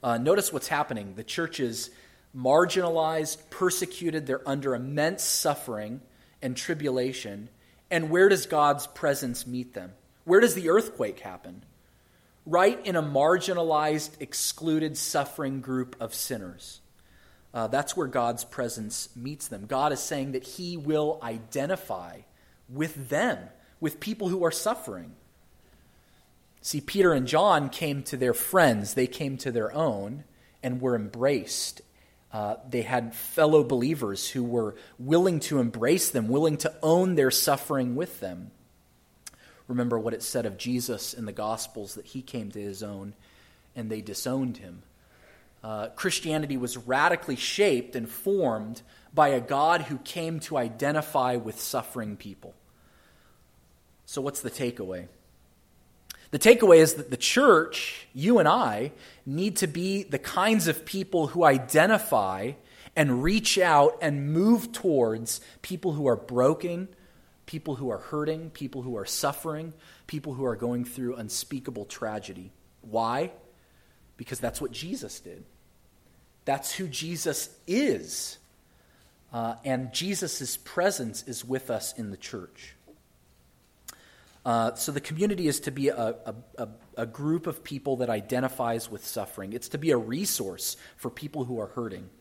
Uh, 0.03 0.17
notice 0.17 0.51
what's 0.51 0.67
happening. 0.67 1.15
The 1.15 1.23
church 1.23 1.61
is 1.61 1.91
marginalized, 2.35 3.49
persecuted, 3.49 4.27
they're 4.27 4.45
under 4.45 4.75
immense 4.75 5.23
suffering 5.23 6.01
and 6.41 6.57
tribulation. 6.57 7.47
And 7.89 8.09
where 8.09 8.29
does 8.29 8.45
God's 8.45 8.87
presence 8.87 9.45
meet 9.45 9.73
them? 9.73 9.93
Where 10.23 10.39
does 10.39 10.55
the 10.55 10.69
earthquake 10.69 11.19
happen? 11.19 11.63
Right 12.45 12.83
in 12.85 12.95
a 12.95 13.03
marginalized, 13.03 14.11
excluded, 14.19 14.97
suffering 14.97 15.61
group 15.61 15.95
of 15.99 16.13
sinners. 16.13 16.81
Uh, 17.53 17.67
that's 17.67 17.95
where 17.95 18.07
God's 18.07 18.43
presence 18.43 19.09
meets 19.15 19.47
them. 19.47 19.65
God 19.65 19.93
is 19.93 19.99
saying 19.99 20.33
that 20.33 20.43
He 20.43 20.75
will 20.75 21.19
identify 21.23 22.19
with 22.67 23.09
them, 23.09 23.39
with 23.79 23.99
people 23.99 24.27
who 24.27 24.43
are 24.43 24.51
suffering. 24.51 25.13
See, 26.61 26.81
Peter 26.81 27.13
and 27.13 27.27
John 27.27 27.69
came 27.69 28.03
to 28.03 28.17
their 28.17 28.33
friends, 28.33 28.95
they 28.95 29.07
came 29.07 29.37
to 29.37 29.51
their 29.51 29.71
own 29.73 30.23
and 30.61 30.81
were 30.81 30.95
embraced. 30.95 31.81
Uh, 32.35 32.57
they 32.69 32.81
had 32.81 33.15
fellow 33.15 33.63
believers 33.63 34.29
who 34.29 34.43
were 34.43 34.75
willing 34.99 35.39
to 35.39 35.57
embrace 35.59 36.09
them, 36.09 36.27
willing 36.27 36.57
to 36.57 36.73
own 36.83 37.15
their 37.15 37.31
suffering 37.31 37.95
with 37.95 38.19
them. 38.19 38.51
Remember 39.69 39.97
what 39.97 40.13
it 40.13 40.21
said 40.21 40.45
of 40.45 40.57
Jesus 40.57 41.13
in 41.13 41.23
the 41.23 41.31
Gospels 41.31 41.95
that 41.95 42.07
he 42.07 42.21
came 42.21 42.51
to 42.51 42.59
his 42.59 42.83
own 42.83 43.13
and 43.73 43.89
they 43.89 44.01
disowned 44.01 44.57
him. 44.57 44.83
Uh, 45.63 45.87
Christianity 45.95 46.57
was 46.57 46.75
radically 46.75 47.37
shaped 47.37 47.95
and 47.95 48.09
formed 48.09 48.81
by 49.13 49.29
a 49.29 49.39
God 49.39 49.83
who 49.83 49.97
came 49.99 50.41
to 50.41 50.57
identify 50.57 51.37
with 51.37 51.57
suffering 51.57 52.17
people. 52.17 52.53
So, 54.05 54.21
what's 54.21 54.41
the 54.41 54.51
takeaway? 54.51 55.07
The 56.35 56.53
takeaway 56.55 56.79
is 56.79 56.95
that 56.95 57.11
the 57.11 57.15
church, 57.15 58.07
you 58.13 58.39
and 58.39 58.45
I, 58.45 58.91
need 59.25 59.55
to 59.55 59.67
be 59.67 60.03
the 60.03 60.19
kinds 60.19 60.67
of 60.67 60.83
people 60.83 61.27
who 61.27 61.45
identify 61.45 62.51
and 62.93 63.23
reach 63.23 63.57
out 63.57 63.99
and 64.01 64.33
move 64.33 64.73
towards 64.73 65.39
people 65.61 65.93
who 65.93 66.07
are 66.07 66.17
broken, 66.17 66.89
people 67.45 67.75
who 67.75 67.89
are 67.89 67.99
hurting, 67.99 68.49
people 68.49 68.81
who 68.81 68.97
are 68.97 69.05
suffering, 69.05 69.71
people 70.07 70.33
who 70.33 70.43
are 70.43 70.57
going 70.57 70.83
through 70.83 71.15
unspeakable 71.15 71.85
tragedy. 71.85 72.51
Why? 72.81 73.31
Because 74.17 74.41
that's 74.41 74.59
what 74.59 74.73
Jesus 74.73 75.21
did. 75.21 75.45
That's 76.43 76.73
who 76.73 76.89
Jesus 76.89 77.47
is. 77.65 78.39
Uh, 79.31 79.55
and 79.63 79.93
Jesus' 79.93 80.57
presence 80.57 81.23
is 81.29 81.45
with 81.45 81.69
us 81.69 81.93
in 81.97 82.11
the 82.11 82.17
church. 82.17 82.75
Uh, 84.45 84.75
so 84.75 84.91
the 84.91 85.01
community 85.01 85.47
is 85.47 85.61
to 85.61 85.71
be 85.71 85.87
a, 85.87 86.15
a, 86.57 86.67
a, 86.95 87.05
group 87.07 87.47
of 87.47 87.63
people 87.63 87.97
that 87.97 88.11
identifies 88.11 88.91
with 88.91 89.03
suffering. 89.03 89.53
It's 89.53 89.69
to 89.69 89.79
be 89.79 89.89
a 89.89 89.97
resource 89.97 90.77
for 90.97 91.09
people 91.09 91.45
who 91.45 91.59
are 91.59 91.65
hurting. 91.65 92.11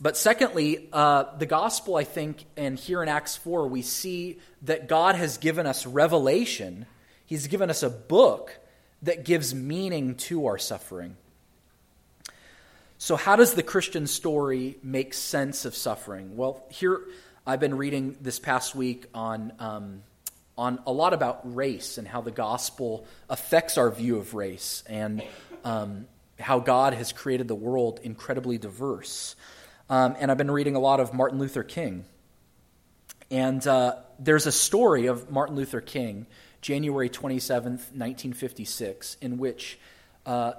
But 0.00 0.16
secondly, 0.16 0.88
uh, 0.94 1.24
the 1.36 1.44
gospel, 1.44 1.96
I 1.96 2.04
think, 2.04 2.46
and 2.56 2.78
here 2.78 3.02
in 3.02 3.08
Acts 3.10 3.36
4, 3.36 3.68
we 3.68 3.82
see 3.82 4.38
that 4.62 4.88
God 4.88 5.14
has 5.14 5.36
given 5.36 5.66
us 5.66 5.84
revelation. 5.84 6.86
He's 7.26 7.46
given 7.46 7.68
us 7.68 7.82
a 7.82 7.90
book 7.90 8.58
that 9.02 9.26
gives 9.26 9.54
meaning 9.54 10.14
to 10.14 10.46
our 10.46 10.56
suffering. 10.56 11.18
So, 12.96 13.16
how 13.16 13.36
does 13.36 13.52
the 13.52 13.62
Christian 13.62 14.06
story 14.06 14.76
make 14.82 15.12
sense 15.12 15.66
of 15.66 15.74
suffering? 15.74 16.36
Well, 16.36 16.64
here 16.70 17.00
I've 17.46 17.60
been 17.60 17.76
reading 17.76 18.16
this 18.22 18.38
past 18.38 18.74
week 18.74 19.06
on 19.14 19.52
um, 19.58 20.02
on 20.60 20.78
a 20.86 20.92
lot 20.92 21.14
about 21.14 21.56
race 21.56 21.96
and 21.96 22.06
how 22.06 22.20
the 22.20 22.30
gospel 22.30 23.06
affects 23.30 23.78
our 23.78 23.90
view 23.90 24.18
of 24.18 24.34
race 24.34 24.84
and 24.86 25.22
um, 25.64 26.06
how 26.38 26.58
God 26.58 26.92
has 26.92 27.12
created 27.12 27.48
the 27.48 27.54
world 27.54 27.98
incredibly 28.02 28.58
diverse. 28.58 29.36
Um, 29.88 30.16
and 30.20 30.30
I've 30.30 30.36
been 30.36 30.50
reading 30.50 30.76
a 30.76 30.78
lot 30.78 31.00
of 31.00 31.14
Martin 31.14 31.38
Luther 31.38 31.62
King. 31.62 32.04
And 33.30 33.66
uh, 33.66 33.96
there's 34.18 34.46
a 34.46 34.52
story 34.52 35.06
of 35.06 35.30
Martin 35.30 35.56
Luther 35.56 35.80
King, 35.80 36.26
January 36.60 37.08
27th, 37.08 37.94
1956, 37.96 39.16
in 39.22 39.38
which 39.38 39.78
uh, 40.26 40.52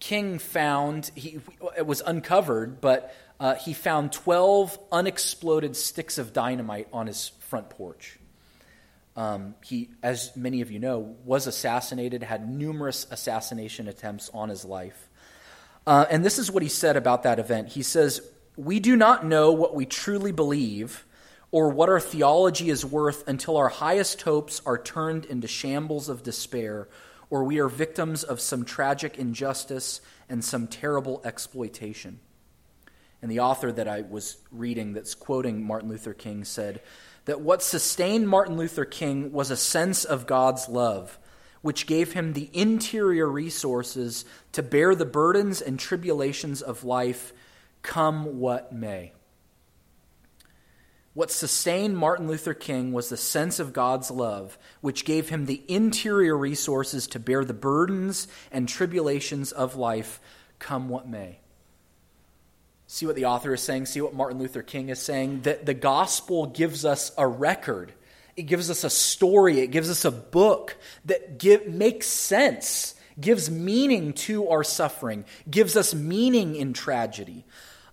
King 0.00 0.38
found, 0.38 1.10
he, 1.14 1.40
it 1.78 1.86
was 1.86 2.02
uncovered, 2.04 2.82
but 2.82 3.14
uh, 3.40 3.54
he 3.54 3.72
found 3.72 4.12
12 4.12 4.78
unexploded 4.92 5.76
sticks 5.76 6.18
of 6.18 6.34
dynamite 6.34 6.88
on 6.92 7.06
his 7.06 7.30
front 7.48 7.70
porch. 7.70 8.18
Um, 9.16 9.54
he, 9.64 9.90
as 10.02 10.36
many 10.36 10.60
of 10.60 10.70
you 10.70 10.78
know, 10.78 11.16
was 11.24 11.46
assassinated, 11.46 12.22
had 12.22 12.48
numerous 12.48 13.06
assassination 13.10 13.88
attempts 13.88 14.30
on 14.34 14.50
his 14.50 14.64
life. 14.64 15.08
Uh, 15.86 16.04
and 16.10 16.24
this 16.24 16.38
is 16.38 16.50
what 16.50 16.62
he 16.62 16.68
said 16.68 16.96
about 16.96 17.22
that 17.22 17.38
event. 17.38 17.68
He 17.68 17.82
says, 17.82 18.20
We 18.56 18.78
do 18.78 18.94
not 18.94 19.24
know 19.24 19.52
what 19.52 19.74
we 19.74 19.86
truly 19.86 20.32
believe 20.32 21.06
or 21.50 21.70
what 21.70 21.88
our 21.88 22.00
theology 22.00 22.68
is 22.68 22.84
worth 22.84 23.26
until 23.26 23.56
our 23.56 23.68
highest 23.68 24.20
hopes 24.22 24.60
are 24.66 24.76
turned 24.76 25.24
into 25.24 25.48
shambles 25.48 26.08
of 26.08 26.22
despair, 26.22 26.88
or 27.30 27.44
we 27.44 27.58
are 27.58 27.68
victims 27.68 28.22
of 28.24 28.40
some 28.40 28.64
tragic 28.64 29.16
injustice 29.16 30.00
and 30.28 30.44
some 30.44 30.66
terrible 30.66 31.22
exploitation. 31.24 32.20
And 33.22 33.30
the 33.30 33.40
author 33.40 33.72
that 33.72 33.88
I 33.88 34.02
was 34.02 34.36
reading 34.50 34.92
that's 34.92 35.14
quoting 35.14 35.64
Martin 35.64 35.88
Luther 35.88 36.12
King 36.12 36.44
said, 36.44 36.82
that 37.26 37.40
what 37.40 37.62
sustained 37.62 38.28
Martin 38.28 38.56
Luther 38.56 38.84
King 38.84 39.32
was 39.32 39.50
a 39.50 39.56
sense 39.56 40.04
of 40.04 40.26
God's 40.26 40.68
love, 40.68 41.18
which 41.60 41.86
gave 41.86 42.12
him 42.12 42.32
the 42.32 42.48
interior 42.52 43.28
resources 43.28 44.24
to 44.52 44.62
bear 44.62 44.94
the 44.94 45.04
burdens 45.04 45.60
and 45.60 45.78
tribulations 45.78 46.62
of 46.62 46.84
life, 46.84 47.32
come 47.82 48.38
what 48.38 48.72
may. 48.72 49.12
What 51.14 51.30
sustained 51.30 51.96
Martin 51.96 52.28
Luther 52.28 52.54
King 52.54 52.92
was 52.92 53.08
the 53.08 53.16
sense 53.16 53.58
of 53.58 53.72
God's 53.72 54.10
love, 54.10 54.56
which 54.80 55.04
gave 55.04 55.28
him 55.28 55.46
the 55.46 55.62
interior 55.66 56.36
resources 56.36 57.06
to 57.08 57.18
bear 57.18 57.44
the 57.44 57.54
burdens 57.54 58.28
and 58.52 58.68
tribulations 58.68 59.50
of 59.50 59.76
life, 59.76 60.20
come 60.58 60.88
what 60.88 61.08
may. 61.08 61.40
See 62.96 63.04
what 63.04 63.14
the 63.14 63.26
author 63.26 63.52
is 63.52 63.60
saying? 63.60 63.84
See 63.84 64.00
what 64.00 64.14
Martin 64.14 64.38
Luther 64.38 64.62
King 64.62 64.88
is 64.88 64.98
saying? 64.98 65.42
That 65.42 65.66
the 65.66 65.74
gospel 65.74 66.46
gives 66.46 66.86
us 66.86 67.12
a 67.18 67.26
record. 67.26 67.92
It 68.38 68.44
gives 68.44 68.70
us 68.70 68.84
a 68.84 68.88
story. 68.88 69.60
It 69.60 69.66
gives 69.66 69.90
us 69.90 70.06
a 70.06 70.10
book 70.10 70.78
that 71.04 71.38
give, 71.38 71.66
makes 71.66 72.06
sense, 72.06 72.94
gives 73.20 73.50
meaning 73.50 74.14
to 74.14 74.48
our 74.48 74.64
suffering, 74.64 75.26
gives 75.50 75.76
us 75.76 75.94
meaning 75.94 76.56
in 76.56 76.72
tragedy. 76.72 77.44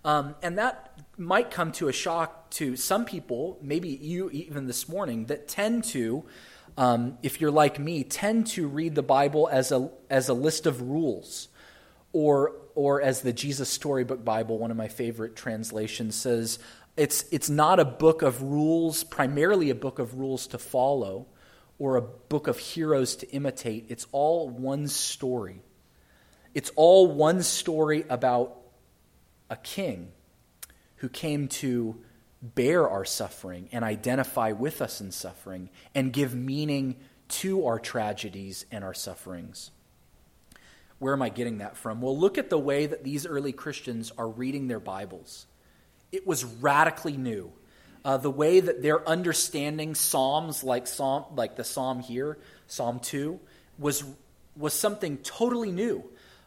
Um, 0.06 0.36
and 0.42 0.58
that 0.58 0.98
might 1.18 1.52
come 1.52 1.74
to 1.74 1.90
a 1.90 1.94
shock 1.94 2.50
to 2.52 2.78
some 2.78 3.04
people, 3.04 3.60
maybe 3.62 3.90
you 3.90 4.30
even 4.30 4.68
this 4.68 4.88
morning, 4.88 5.26
that 5.26 5.50
tend 5.50 5.84
to, 5.84 6.24
um, 6.78 7.18
if 7.22 7.42
you're 7.42 7.52
like 7.52 7.78
me, 7.78 8.06
tend 8.06 8.48
to 8.48 8.70
read 8.70 8.96
the 8.96 9.04
Bible 9.04 9.50
as 9.52 9.74
a, 9.74 9.90
as 10.10 10.30
a 10.30 10.34
list 10.34 10.66
of 10.66 10.82
rules 10.82 11.50
or 12.14 12.54
or 12.76 13.02
as 13.02 13.22
the 13.22 13.34
Jesus 13.34 13.70
Storybook 13.70 14.26
Bible, 14.26 14.58
one 14.58 14.72
of 14.72 14.78
my 14.78 14.88
favorite 14.88 15.36
translations 15.36 16.16
says, 16.16 16.60
it's, 16.96 17.26
it's 17.32 17.50
not 17.50 17.80
a 17.80 17.86
book 17.86 18.22
of 18.22 18.42
rules, 18.42 19.04
primarily 19.04 19.70
a 19.70 19.76
book 19.76 20.00
of 20.00 20.16
rules 20.16 20.48
to 20.48 20.58
follow 20.58 21.28
or 21.80 21.96
a 21.96 22.02
book 22.02 22.48
of 22.48 22.58
heroes 22.58 23.16
to 23.18 23.30
imitate. 23.32 23.86
It's 23.90 24.08
all 24.12 24.50
one 24.50 24.88
story. 24.88 25.62
It's 26.54 26.72
all 26.76 27.08
one 27.08 27.42
story 27.42 28.06
about 28.10 28.58
a 29.50 29.56
king 29.56 30.12
who 30.98 31.10
came 31.10 31.48
to 31.48 32.00
bear 32.42 32.88
our 32.88 33.06
suffering 33.06 33.70
and 33.72 33.84
identify 33.84 34.52
with 34.52 34.82
us 34.82 35.02
in 35.02 35.12
suffering 35.12 35.70
and 35.96 36.14
give 36.14 36.36
meaning 36.36 36.96
to 37.28 37.66
our 37.66 37.80
tragedies 37.80 38.66
and 38.72 38.84
our 38.84 38.94
sufferings. 38.94 39.72
Where 41.04 41.12
am 41.12 41.22
I 41.22 41.28
getting 41.28 41.58
that 41.58 41.76
from? 41.76 42.00
Well, 42.00 42.18
look 42.18 42.38
at 42.38 42.50
the 42.50 42.58
way 42.58 42.86
that 42.86 43.04
these 43.04 43.26
early 43.26 43.52
Christians 43.52 44.14
are 44.18 44.26
reading 44.30 44.70
their 44.70 44.80
Bibles. 44.80 45.48
It 46.14 46.26
was 46.26 46.46
radically 46.46 47.18
new. 47.18 47.52
Uh, 48.06 48.16
the 48.16 48.32
way 48.32 48.62
that 48.62 48.82
they're 48.82 49.06
understanding 49.06 49.96
Psalms, 49.96 50.64
like 50.64 50.88
Psalm, 50.88 51.26
like 51.36 51.58
the 51.58 51.66
Psalm 51.66 52.00
here, 52.00 52.38
Psalm 52.68 53.02
two, 53.02 53.42
was 53.78 54.06
was 54.56 54.74
something 54.74 55.18
totally 55.18 55.74
new. 55.74 56.06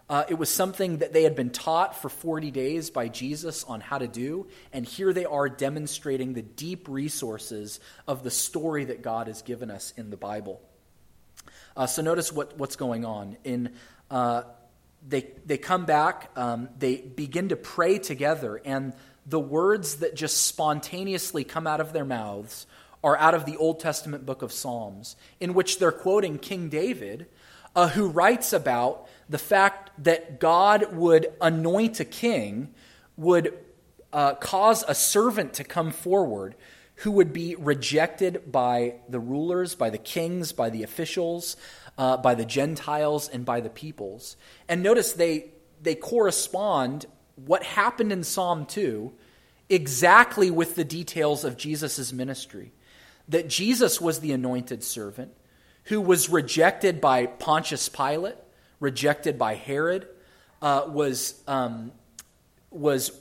Uh, 0.08 0.24
it 0.26 0.38
was 0.38 0.48
something 0.48 0.98
that 0.98 1.12
they 1.12 1.24
had 1.24 1.36
been 1.36 1.50
taught 1.50 2.00
for 2.00 2.08
40 2.08 2.50
days 2.50 2.88
by 2.88 3.08
Jesus 3.08 3.62
on 3.62 3.82
how 3.82 3.98
to 3.98 4.08
do, 4.08 4.46
and 4.72 4.86
here 4.86 5.12
they 5.12 5.26
are 5.26 5.50
demonstrating 5.50 6.32
the 6.32 6.40
deep 6.40 6.88
resources 6.88 7.78
of 8.08 8.22
the 8.22 8.30
story 8.30 8.86
that 8.86 9.02
God 9.02 9.26
has 9.26 9.42
given 9.42 9.70
us 9.70 9.92
in 9.98 10.08
the 10.08 10.16
Bible. 10.16 10.62
Uh, 11.76 11.86
so 11.86 12.00
notice 12.00 12.32
what, 12.32 12.56
what's 12.56 12.76
going 12.76 13.04
on. 13.04 13.36
In 13.44 13.74
uh, 14.10 14.42
they 15.06 15.28
they 15.44 15.58
come 15.58 15.84
back, 15.84 16.30
um, 16.36 16.68
they 16.78 16.96
begin 16.96 17.48
to 17.50 17.56
pray 17.56 17.98
together, 17.98 18.60
and 18.64 18.92
the 19.26 19.40
words 19.40 19.96
that 19.96 20.14
just 20.14 20.46
spontaneously 20.46 21.44
come 21.44 21.66
out 21.66 21.80
of 21.80 21.92
their 21.92 22.04
mouths 22.04 22.66
are 23.02 23.16
out 23.16 23.34
of 23.34 23.44
the 23.44 23.56
Old 23.56 23.80
Testament 23.80 24.24
book 24.26 24.42
of 24.42 24.52
Psalms, 24.52 25.16
in 25.40 25.54
which 25.54 25.78
they're 25.78 25.92
quoting 25.92 26.38
King 26.38 26.68
David, 26.68 27.26
uh, 27.74 27.88
who 27.88 28.08
writes 28.08 28.52
about 28.52 29.08
the 29.28 29.38
fact 29.38 29.90
that 30.02 30.40
God 30.40 30.94
would 30.94 31.32
anoint 31.40 32.00
a 32.00 32.04
king, 32.04 32.74
would 33.16 33.56
uh, 34.12 34.34
cause 34.34 34.84
a 34.86 34.94
servant 34.94 35.54
to 35.54 35.64
come 35.64 35.90
forward 35.90 36.54
who 37.00 37.10
would 37.10 37.32
be 37.32 37.54
rejected 37.56 38.50
by 38.50 38.94
the 39.08 39.20
rulers, 39.20 39.74
by 39.74 39.90
the 39.90 39.98
kings, 39.98 40.52
by 40.52 40.70
the 40.70 40.82
officials, 40.82 41.56
uh, 41.98 42.16
by 42.16 42.34
the 42.34 42.44
Gentiles, 42.44 43.28
and 43.28 43.44
by 43.44 43.60
the 43.60 43.70
peoples. 43.70 44.36
And 44.68 44.82
notice 44.82 45.12
they, 45.12 45.50
they 45.82 45.94
correspond 45.94 47.06
what 47.36 47.62
happened 47.62 48.12
in 48.12 48.24
Psalm 48.24 48.66
2 48.66 49.12
exactly 49.68 50.50
with 50.50 50.76
the 50.76 50.84
details 50.84 51.44
of 51.44 51.56
Jesus' 51.56 52.12
ministry. 52.12 52.72
That 53.28 53.48
Jesus 53.48 54.00
was 54.00 54.20
the 54.20 54.32
anointed 54.32 54.84
servant 54.84 55.32
who 55.84 56.00
was 56.00 56.28
rejected 56.28 57.00
by 57.00 57.26
Pontius 57.26 57.88
Pilate, 57.88 58.36
rejected 58.80 59.38
by 59.38 59.54
Herod, 59.54 60.06
uh, 60.60 60.84
was, 60.88 61.42
um, 61.46 61.92
was, 62.70 63.12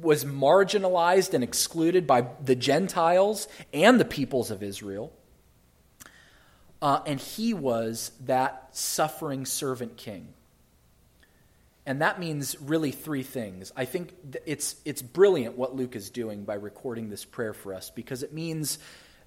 was 0.00 0.24
marginalized 0.24 1.34
and 1.34 1.44
excluded 1.44 2.06
by 2.06 2.26
the 2.44 2.56
Gentiles 2.56 3.46
and 3.72 4.00
the 4.00 4.04
peoples 4.04 4.50
of 4.50 4.62
Israel. 4.62 5.12
Uh, 6.82 7.00
and 7.06 7.20
he 7.20 7.54
was 7.54 8.10
that 8.24 8.68
suffering 8.72 9.46
servant 9.46 9.96
king. 9.96 10.34
And 11.86 12.02
that 12.02 12.18
means 12.18 12.60
really 12.60 12.90
three 12.90 13.22
things. 13.22 13.72
I 13.76 13.84
think 13.84 14.12
it's, 14.46 14.76
it's 14.84 15.00
brilliant 15.00 15.56
what 15.56 15.74
Luke 15.76 15.94
is 15.94 16.10
doing 16.10 16.44
by 16.44 16.54
recording 16.54 17.08
this 17.08 17.24
prayer 17.24 17.54
for 17.54 17.72
us 17.72 17.90
because 17.90 18.24
it 18.24 18.32
means 18.32 18.78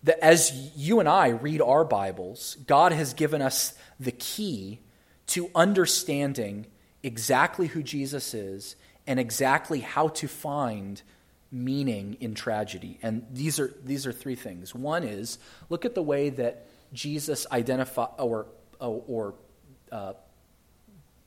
that 0.03 0.19
as 0.23 0.71
you 0.75 0.99
and 0.99 1.09
I 1.09 1.29
read 1.29 1.61
our 1.61 1.83
Bibles, 1.83 2.57
God 2.67 2.91
has 2.91 3.13
given 3.13 3.41
us 3.41 3.73
the 3.99 4.11
key 4.11 4.79
to 5.27 5.49
understanding 5.55 6.67
exactly 7.03 7.67
who 7.67 7.81
Jesus 7.81 8.33
is 8.33 8.75
and 9.07 9.19
exactly 9.19 9.79
how 9.79 10.09
to 10.09 10.27
find 10.27 11.01
meaning 11.51 12.17
in 12.19 12.35
tragedy. 12.35 12.99
And 13.01 13.25
these 13.31 13.59
are, 13.59 13.73
these 13.83 14.05
are 14.05 14.11
three 14.11 14.35
things. 14.35 14.75
One 14.75 15.03
is 15.03 15.39
look 15.69 15.85
at 15.85 15.95
the 15.95 16.03
way 16.03 16.29
that 16.31 16.67
Jesus 16.93 17.45
identify 17.51 18.05
or, 18.17 18.47
or 18.79 19.35
uh, 19.91 20.13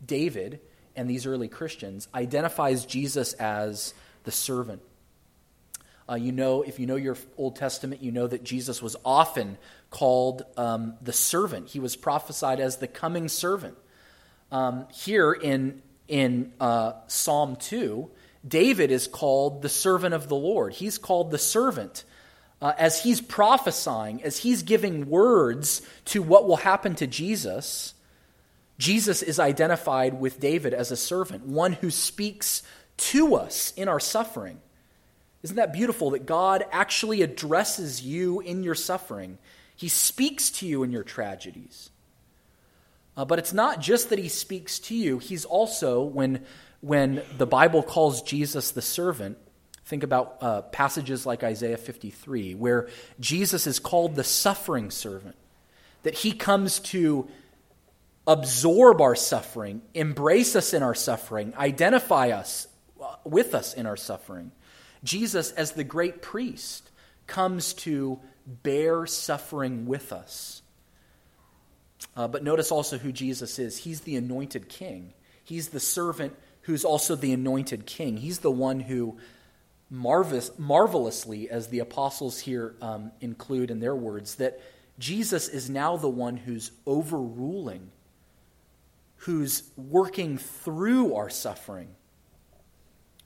David 0.05 0.61
and 0.97 1.09
these 1.09 1.27
early 1.27 1.49
Christians 1.49 2.09
identifies 2.15 2.85
Jesus 2.85 3.33
as 3.35 3.95
the 4.25 4.33
servant. 4.33 4.83
Uh, 6.11 6.15
you 6.15 6.33
know, 6.33 6.63
if 6.63 6.81
you 6.81 6.87
know 6.87 6.97
your 6.97 7.17
Old 7.37 7.57
Testament, 7.57 8.03
you 8.03 8.11
know 8.11 8.27
that 8.27 8.43
Jesus 8.43 8.81
was 8.81 8.97
often 9.05 9.59
called 9.91 10.43
um, 10.57 10.95
the 11.03 11.13
servant. 11.13 11.69
He 11.69 11.81
was 11.81 11.97
prophesied 11.97 12.61
as 12.61 12.79
the 12.79 12.89
coming 12.89 13.29
servant. 13.29 13.77
Um, 14.51 14.87
here 14.93 15.33
in 15.33 15.83
in 16.07 16.53
uh, 16.59 16.93
Psalm 17.09 17.57
two, 17.57 18.11
David 18.47 18.91
is 18.91 19.07
called 19.07 19.61
the 19.61 19.69
servant 19.69 20.15
of 20.15 20.29
the 20.29 20.37
Lord. 20.37 20.73
He's 20.73 20.97
called 20.97 21.31
the 21.31 21.39
servant. 21.39 22.05
Uh, 22.61 22.73
as 22.77 23.03
he's 23.03 23.21
prophesying, 23.21 24.23
as 24.23 24.39
he's 24.39 24.63
giving 24.63 25.09
words 25.09 25.81
to 26.05 26.23
what 26.23 26.49
will 26.49 26.57
happen 26.57 26.95
to 26.97 27.07
Jesus, 27.07 27.95
Jesus 28.79 29.23
is 29.23 29.39
identified 29.39 30.21
with 30.21 30.41
David 30.41 30.75
as 30.75 30.91
a 30.91 30.97
servant, 30.97 31.47
one 31.47 31.75
who 31.75 31.91
speaks 31.91 32.63
to 32.97 33.37
us 33.37 33.73
in 33.77 33.89
our 33.89 34.01
suffering. 34.01 34.61
Isn't 35.43 35.57
that 35.57 35.73
beautiful 35.73 36.11
that 36.11 36.27
God 36.27 36.65
actually 36.73 37.23
addresses 37.23 38.03
you 38.03 38.41
in 38.41 38.65
your 38.65 38.75
suffering? 38.75 39.39
He 39.77 39.89
speaks 39.89 40.51
to 40.51 40.67
you 40.67 40.83
in 40.83 40.91
your 40.91 41.05
tragedies. 41.05 41.91
Uh, 43.17 43.25
but 43.25 43.39
it's 43.39 43.53
not 43.53 43.81
just 43.81 44.11
that 44.11 44.19
he 44.19 44.29
speaks 44.29 44.79
to 44.79 44.95
you, 44.95 45.19
he's 45.19 45.45
also, 45.45 46.03
when, 46.03 46.45
when 46.81 47.23
the 47.37 47.47
Bible 47.47 47.83
calls 47.83 48.23
Jesus 48.23 48.71
the 48.73 48.83
servant, 48.83 49.39
think 49.89 50.03
about 50.03 50.37
uh, 50.43 50.63
passages 50.63 51.25
like 51.25 51.43
Isaiah 51.43 51.79
53, 51.79 52.55
where 52.55 52.89
Jesus 53.21 53.67
is 53.67 53.79
called 53.79 54.17
the 54.17 54.25
suffering 54.25 54.91
servant, 54.91 55.35
that 56.03 56.13
he 56.13 56.33
comes 56.33 56.79
to 56.81 57.27
absorb 58.27 59.01
our 59.01 59.15
suffering, 59.15 59.81
embrace 59.95 60.55
us 60.55 60.75
in 60.75 60.83
our 60.83 60.95
suffering, 60.95 61.55
identify 61.57 62.29
us 62.29 62.69
uh, 63.03 63.15
with 63.25 63.55
us 63.55 63.73
in 63.73 63.87
our 63.87 63.97
suffering. 63.97 64.53
Jesus, 65.05 65.53
as 65.53 65.73
the 65.73 65.85
great 65.85 66.21
priest, 66.21 66.91
comes 67.27 67.73
to 67.73 68.21
bear 68.47 69.07
suffering 69.07 69.87
with 69.87 70.13
us. 70.13 70.61
Uh, 72.15 72.29
but 72.29 72.45
notice 72.45 72.71
also 72.71 72.99
who 72.99 73.11
Jesus 73.11 73.59
is. 73.59 73.79
He's 73.79 74.03
the 74.03 74.17
anointed 74.17 74.69
king. 74.69 75.15
He's 75.45 75.71
the 75.71 75.81
servant 75.81 76.37
who's 76.63 76.85
also 76.85 77.15
the 77.15 77.33
anointed 77.33 77.87
king. 77.87 78.19
He's 78.19 78.41
the 78.41 78.51
one 78.51 78.81
who 78.81 79.17
marvelous, 79.91 80.51
marvelously, 80.59 81.49
as 81.51 81.69
the 81.69 81.79
apostles 81.79 82.39
here 82.41 82.75
um, 82.81 83.13
include 83.21 83.71
in 83.71 83.81
their 83.81 83.95
words, 83.97 84.37
that 84.37 84.61
Jesus 84.99 85.49
is 85.49 85.71
now 85.71 85.97
the 85.97 86.09
one 86.09 86.37
who's 86.37 86.73
overruling 86.87 87.91
who's 89.19 89.65
working 89.77 90.39
through 90.39 91.15
our 91.15 91.29
suffering. 91.29 91.89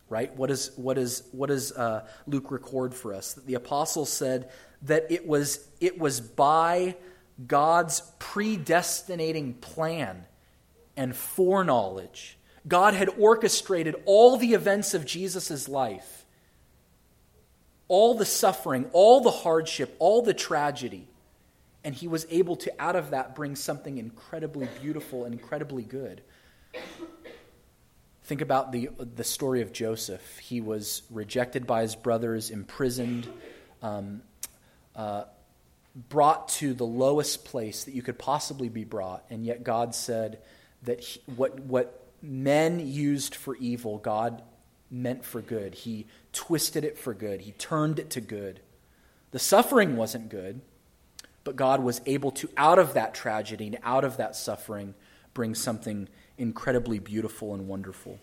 Right? 0.09 0.35
What, 0.37 0.51
is, 0.51 0.72
what, 0.77 0.98
is, 0.98 1.22
what 1.33 1.48
does 1.48 1.72
uh, 1.72 2.07
Luke 2.27 2.51
record 2.51 2.94
for 2.94 3.14
us? 3.14 3.35
That 3.35 3.46
the 3.46 3.55
apostle 3.55 4.05
said 4.05 4.51
that 4.83 5.07
it 5.11 5.27
was, 5.27 5.66
it 5.81 5.98
was 5.98 6.20
by 6.20 6.96
God's 7.46 8.03
predestinating 8.18 9.55
plan 9.55 10.27
and 10.96 11.16
foreknowledge. 11.16 12.37
God 12.68 12.94
had 12.94 13.09
orchestrated 13.18 13.96
all 14.05 14.37
the 14.37 14.53
events 14.53 14.92
of 14.92 15.07
Jesus' 15.07 15.68
life, 15.68 16.21
all 17.92 18.14
the 18.14 18.24
suffering, 18.24 18.88
all 18.92 19.20
the 19.20 19.31
hardship, 19.31 19.94
all 19.98 20.22
the 20.22 20.35
tragedy 20.35 21.07
and 21.85 21.94
he 21.94 22.09
was 22.09 22.26
able 22.31 22.57
to, 22.57 22.72
out 22.78 22.96
of 22.96 23.11
that, 23.11 23.35
bring 23.35 23.57
something 23.57 23.98
incredibly 23.98 24.68
beautiful 24.81 25.24
and 25.24 25.35
incredibly 25.35 25.83
good. 25.83 26.22
Think 28.24 28.40
about 28.40 28.70
the, 28.70 28.90
the 29.16 29.24
story 29.24 29.62
of 29.62 29.72
Joseph. 29.72 30.38
He 30.38 30.61
was 30.61 31.02
rejected 31.11 31.66
by 31.66 31.83
his 31.83 31.96
brothers, 31.96 32.50
imprisoned, 32.50 33.28
um, 33.83 34.22
uh, 34.94 35.24
brought 36.09 36.48
to 36.48 36.72
the 36.72 36.87
lowest 36.87 37.44
place 37.44 37.85
that 37.85 37.94
you 37.94 38.02
could 38.02 38.18
possibly 38.18 38.68
be 38.68 38.85
brought, 38.85 39.24
and 39.28 39.44
yet 39.44 39.64
God 39.64 39.94
said 39.94 40.38
that 40.85 41.00
he, 41.00 41.20
what, 41.35 41.59
what 41.61 42.00
men 42.22 42.87
used 42.87 43.35
for 43.35 43.57
evil, 43.57 43.98
God 43.98 44.42
meant 44.88 45.24
for 45.24 45.40
good. 45.42 45.74
He 45.74 46.07
twisted 46.32 46.84
it 46.84 46.98
for 46.98 47.14
good, 47.14 47.42
He 47.42 47.52
turned 47.52 47.98
it 47.98 48.10
to 48.10 48.20
good. 48.20 48.60
The 49.30 49.38
suffering 49.38 49.96
wasn't 49.96 50.28
good, 50.28 50.60
but 51.44 51.56
God 51.56 51.82
was 51.82 52.00
able 52.06 52.30
to, 52.32 52.48
out 52.56 52.78
of 52.78 52.94
that 52.94 53.14
tragedy 53.14 53.66
and 53.66 53.78
out 53.82 54.04
of 54.04 54.18
that 54.18 54.36
suffering, 54.36 54.94
bring 55.34 55.54
something 55.54 56.08
incredibly 56.36 56.98
beautiful 56.98 57.54
and 57.54 57.66
wonderful. 57.66 58.18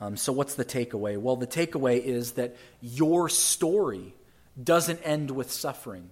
Um, 0.00 0.16
so, 0.16 0.32
what's 0.32 0.54
the 0.54 0.64
takeaway? 0.64 1.18
Well, 1.18 1.36
the 1.36 1.46
takeaway 1.46 2.02
is 2.02 2.32
that 2.32 2.56
your 2.80 3.28
story 3.28 4.14
doesn't 4.62 5.00
end 5.02 5.30
with 5.30 5.50
suffering. 5.50 6.08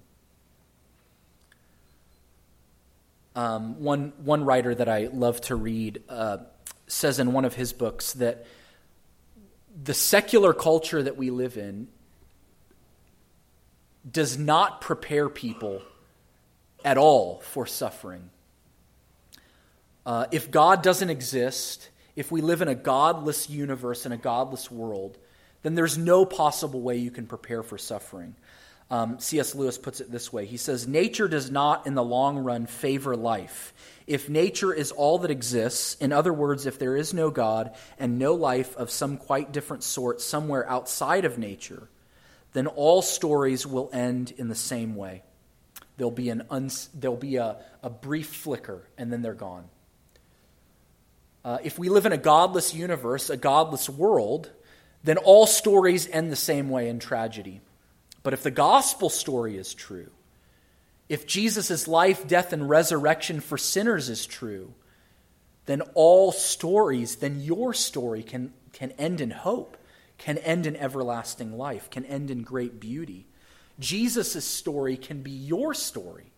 Um, 3.35 3.81
one, 3.81 4.13
one 4.25 4.45
writer 4.45 4.75
that 4.75 4.89
I 4.89 5.07
love 5.07 5.41
to 5.43 5.55
read 5.55 6.03
uh, 6.09 6.39
says 6.87 7.19
in 7.19 7.33
one 7.33 7.45
of 7.45 7.55
his 7.55 7.73
books 7.73 8.15
that 8.15 8.47
the 9.83 9.95
secular 9.95 10.53
culture 10.53 11.03
that 11.03 11.17
we 11.17 11.31
live 11.31 11.57
in 11.57 11.89
does 14.11 14.39
not 14.39 14.81
prepare 14.81 15.29
people 15.29 15.83
at 16.85 16.99
all 16.99 17.41
for 17.41 17.67
suffering. 17.67 18.31
Uh, 20.07 20.27
if 20.31 20.51
God 20.51 20.83
doesn't 20.83 21.11
exist, 21.11 21.91
if 22.17 22.33
we 22.33 22.41
live 22.41 22.63
in 22.63 22.69
a 22.69 22.75
godless 22.75 23.51
universe 23.51 24.05
and 24.05 24.15
a 24.15 24.17
godless 24.17 24.71
world, 24.71 25.19
then 25.63 25.75
there's 25.75 25.99
no 25.99 26.25
possible 26.25 26.81
way 26.81 26.97
you 26.97 27.11
can 27.11 27.27
prepare 27.27 27.63
for 27.63 27.77
suffering. 27.77 28.35
Um, 28.91 29.19
C.S. 29.19 29.55
Lewis 29.55 29.77
puts 29.77 30.01
it 30.01 30.11
this 30.11 30.33
way 30.33 30.47
He 30.47 30.57
says, 30.57 30.89
Nature 30.89 31.29
does 31.29 31.51
not, 31.51 31.87
in 31.87 31.95
the 31.95 32.03
long 32.03 32.39
run, 32.39 32.67
favor 32.67 33.17
life. 33.17 33.75
If 34.07 34.31
nature 34.31 34.73
is 34.73 34.91
all 34.91 35.19
that 35.19 35.31
exists, 35.31 35.95
in 35.97 36.13
other 36.13 36.33
words, 36.33 36.65
if 36.65 36.79
there 36.79 36.97
is 36.97 37.13
no 37.13 37.31
God 37.31 37.75
and 37.99 38.19
no 38.19 38.35
life 38.35 38.75
of 38.77 38.91
some 38.91 39.19
quite 39.19 39.53
different 39.53 39.85
sort 39.85 40.23
somewhere 40.23 40.67
outside 40.69 41.27
of 41.27 41.37
nature, 41.37 41.89
then 42.55 42.67
all 42.67 43.03
stories 43.03 43.67
will 43.67 43.91
end 43.93 44.33
in 44.39 44.49
the 44.49 44.55
same 44.55 44.95
way. 44.95 45.23
There'll 45.99 46.11
be, 46.11 46.31
an 46.31 46.45
uns- 46.49 46.89
there'll 46.95 47.19
be 47.19 47.37
a, 47.37 47.59
a 47.83 47.91
brief 47.91 48.29
flicker, 48.29 48.83
and 48.97 49.13
then 49.13 49.21
they're 49.21 49.35
gone. 49.35 49.65
Uh, 51.45 51.59
if 51.63 51.79
we 51.79 51.91
live 51.91 52.07
in 52.07 52.13
a 52.13 52.19
godless 52.19 52.75
universe, 52.75 53.29
a 53.29 53.37
godless 53.37 53.91
world, 53.91 54.51
then 55.05 55.19
all 55.19 55.47
stories 55.47 56.09
end 56.09 56.33
the 56.33 56.37
same 56.37 56.71
way 56.71 56.89
in 56.89 56.99
tragedy. 56.99 57.61
But 58.29 58.35
if 58.35 58.43
the 58.43 58.51
gospel 58.51 59.09
story 59.09 59.57
is 59.57 59.73
true, 59.73 60.11
if 61.09 61.27
Jesus' 61.27 61.89
life, 61.89 62.29
death, 62.29 62.53
and 62.53 62.69
resurrection 62.69 63.41
for 63.41 63.57
sinners 63.57 64.11
is 64.11 64.27
true, 64.27 64.75
then 65.65 65.81
all 65.95 66.31
stories, 66.31 67.17
then 67.17 67.41
your 67.41 67.73
story 67.73 68.23
can, 68.23 68.53
can 68.75 68.91
end 68.99 69.23
in 69.23 69.31
hope, 69.31 69.79
can 70.19 70.37
end 70.37 70.67
in 70.67 70.77
everlasting 70.77 71.57
life, 71.57 71.89
can 71.89 72.05
end 72.05 72.31
in 72.31 72.43
great 72.43 72.79
beauty. 72.79 73.25
Jesus' 73.79 74.45
story 74.45 74.99
can 74.99 75.23
be 75.23 75.31
your 75.31 75.73
story. 75.73 76.31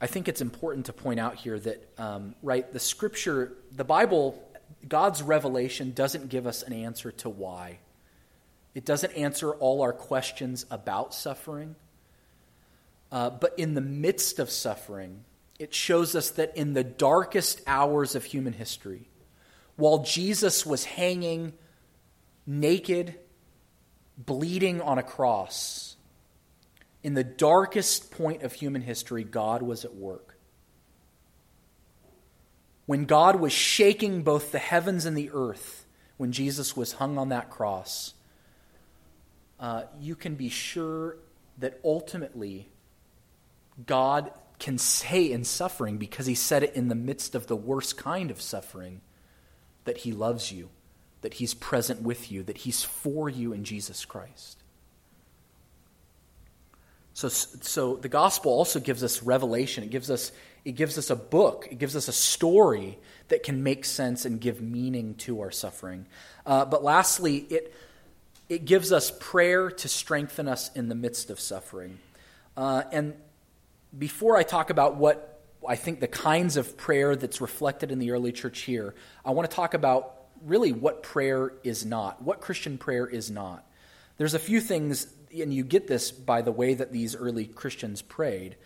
I 0.00 0.06
think 0.06 0.28
it's 0.28 0.40
important 0.40 0.86
to 0.86 0.92
point 0.92 1.18
out 1.18 1.34
here 1.34 1.58
that, 1.58 1.84
um, 1.98 2.36
right, 2.44 2.72
the 2.72 2.78
scripture, 2.78 3.54
the 3.72 3.82
Bible, 3.82 4.40
God's 4.86 5.22
revelation 5.22 5.92
doesn't 5.92 6.28
give 6.28 6.46
us 6.46 6.62
an 6.62 6.72
answer 6.72 7.12
to 7.12 7.28
why. 7.28 7.78
It 8.74 8.84
doesn't 8.84 9.12
answer 9.12 9.52
all 9.52 9.82
our 9.82 9.92
questions 9.92 10.66
about 10.70 11.14
suffering. 11.14 11.76
Uh, 13.12 13.30
but 13.30 13.58
in 13.58 13.74
the 13.74 13.80
midst 13.80 14.38
of 14.38 14.50
suffering, 14.50 15.24
it 15.58 15.72
shows 15.72 16.16
us 16.16 16.30
that 16.30 16.56
in 16.56 16.72
the 16.72 16.82
darkest 16.82 17.60
hours 17.66 18.14
of 18.16 18.24
human 18.24 18.52
history, 18.52 19.08
while 19.76 20.02
Jesus 20.02 20.66
was 20.66 20.84
hanging 20.84 21.52
naked, 22.46 23.14
bleeding 24.18 24.80
on 24.80 24.98
a 24.98 25.02
cross, 25.02 25.96
in 27.02 27.14
the 27.14 27.24
darkest 27.24 28.10
point 28.10 28.42
of 28.42 28.52
human 28.52 28.82
history, 28.82 29.24
God 29.24 29.62
was 29.62 29.84
at 29.84 29.94
work. 29.94 30.33
When 32.86 33.04
God 33.04 33.40
was 33.40 33.52
shaking 33.52 34.22
both 34.22 34.52
the 34.52 34.58
heavens 34.58 35.06
and 35.06 35.16
the 35.16 35.30
earth, 35.32 35.86
when 36.16 36.32
Jesus 36.32 36.76
was 36.76 36.92
hung 36.92 37.18
on 37.18 37.30
that 37.30 37.50
cross, 37.50 38.14
uh, 39.58 39.84
you 40.00 40.14
can 40.14 40.34
be 40.34 40.48
sure 40.48 41.16
that 41.58 41.80
ultimately 41.84 42.68
God 43.86 44.30
can 44.58 44.78
say 44.78 45.30
in 45.30 45.44
suffering, 45.44 45.98
because 45.98 46.26
he 46.26 46.34
said 46.34 46.62
it 46.62 46.74
in 46.74 46.88
the 46.88 46.94
midst 46.94 47.34
of 47.34 47.46
the 47.46 47.56
worst 47.56 47.96
kind 47.96 48.30
of 48.30 48.40
suffering 48.40 49.00
that 49.84 49.98
He 49.98 50.12
loves 50.12 50.50
you, 50.52 50.70
that 51.22 51.34
He's 51.34 51.54
present 51.54 52.02
with 52.02 52.30
you, 52.30 52.42
that 52.44 52.58
He's 52.58 52.82
for 52.82 53.28
you 53.28 53.52
in 53.52 53.64
Jesus 53.64 54.04
Christ. 54.04 54.63
So, 57.14 57.28
so 57.28 57.96
the 57.96 58.08
gospel 58.08 58.52
also 58.52 58.80
gives 58.80 59.02
us 59.02 59.22
revelation. 59.22 59.84
It 59.84 59.90
gives 59.90 60.10
us, 60.10 60.32
it 60.64 60.72
gives 60.72 60.98
us 60.98 61.10
a 61.10 61.16
book. 61.16 61.68
It 61.70 61.78
gives 61.78 61.96
us 61.96 62.08
a 62.08 62.12
story 62.12 62.98
that 63.28 63.44
can 63.44 63.62
make 63.62 63.84
sense 63.84 64.24
and 64.24 64.40
give 64.40 64.60
meaning 64.60 65.14
to 65.14 65.40
our 65.40 65.50
suffering. 65.50 66.06
Uh, 66.44 66.64
but 66.64 66.82
lastly, 66.82 67.38
it, 67.50 67.74
it 68.48 68.64
gives 68.64 68.92
us 68.92 69.12
prayer 69.20 69.70
to 69.70 69.88
strengthen 69.88 70.48
us 70.48 70.70
in 70.74 70.88
the 70.88 70.94
midst 70.94 71.30
of 71.30 71.40
suffering. 71.40 71.98
Uh, 72.56 72.82
and 72.92 73.14
before 73.96 74.36
I 74.36 74.42
talk 74.42 74.70
about 74.70 74.96
what 74.96 75.40
I 75.66 75.76
think 75.76 76.00
the 76.00 76.08
kinds 76.08 76.56
of 76.56 76.76
prayer 76.76 77.16
that's 77.16 77.40
reflected 77.40 77.90
in 77.90 77.98
the 77.98 78.10
early 78.10 78.32
church 78.32 78.60
here, 78.60 78.94
I 79.24 79.30
want 79.30 79.48
to 79.48 79.54
talk 79.54 79.74
about 79.74 80.14
really 80.44 80.72
what 80.72 81.02
prayer 81.02 81.52
is 81.62 81.86
not, 81.86 82.22
what 82.22 82.40
Christian 82.40 82.76
prayer 82.76 83.06
is 83.06 83.30
not. 83.30 83.64
There's 84.18 84.34
a 84.34 84.38
few 84.38 84.60
things, 84.60 85.06
and 85.42 85.52
you 85.52 85.64
get 85.64 85.86
this 85.86 86.10
by 86.10 86.42
the 86.42 86.52
way 86.52 86.74
that 86.74 86.92
these 86.92 87.14
early 87.16 87.46
Christians 87.46 88.02
prayed. 88.02 88.56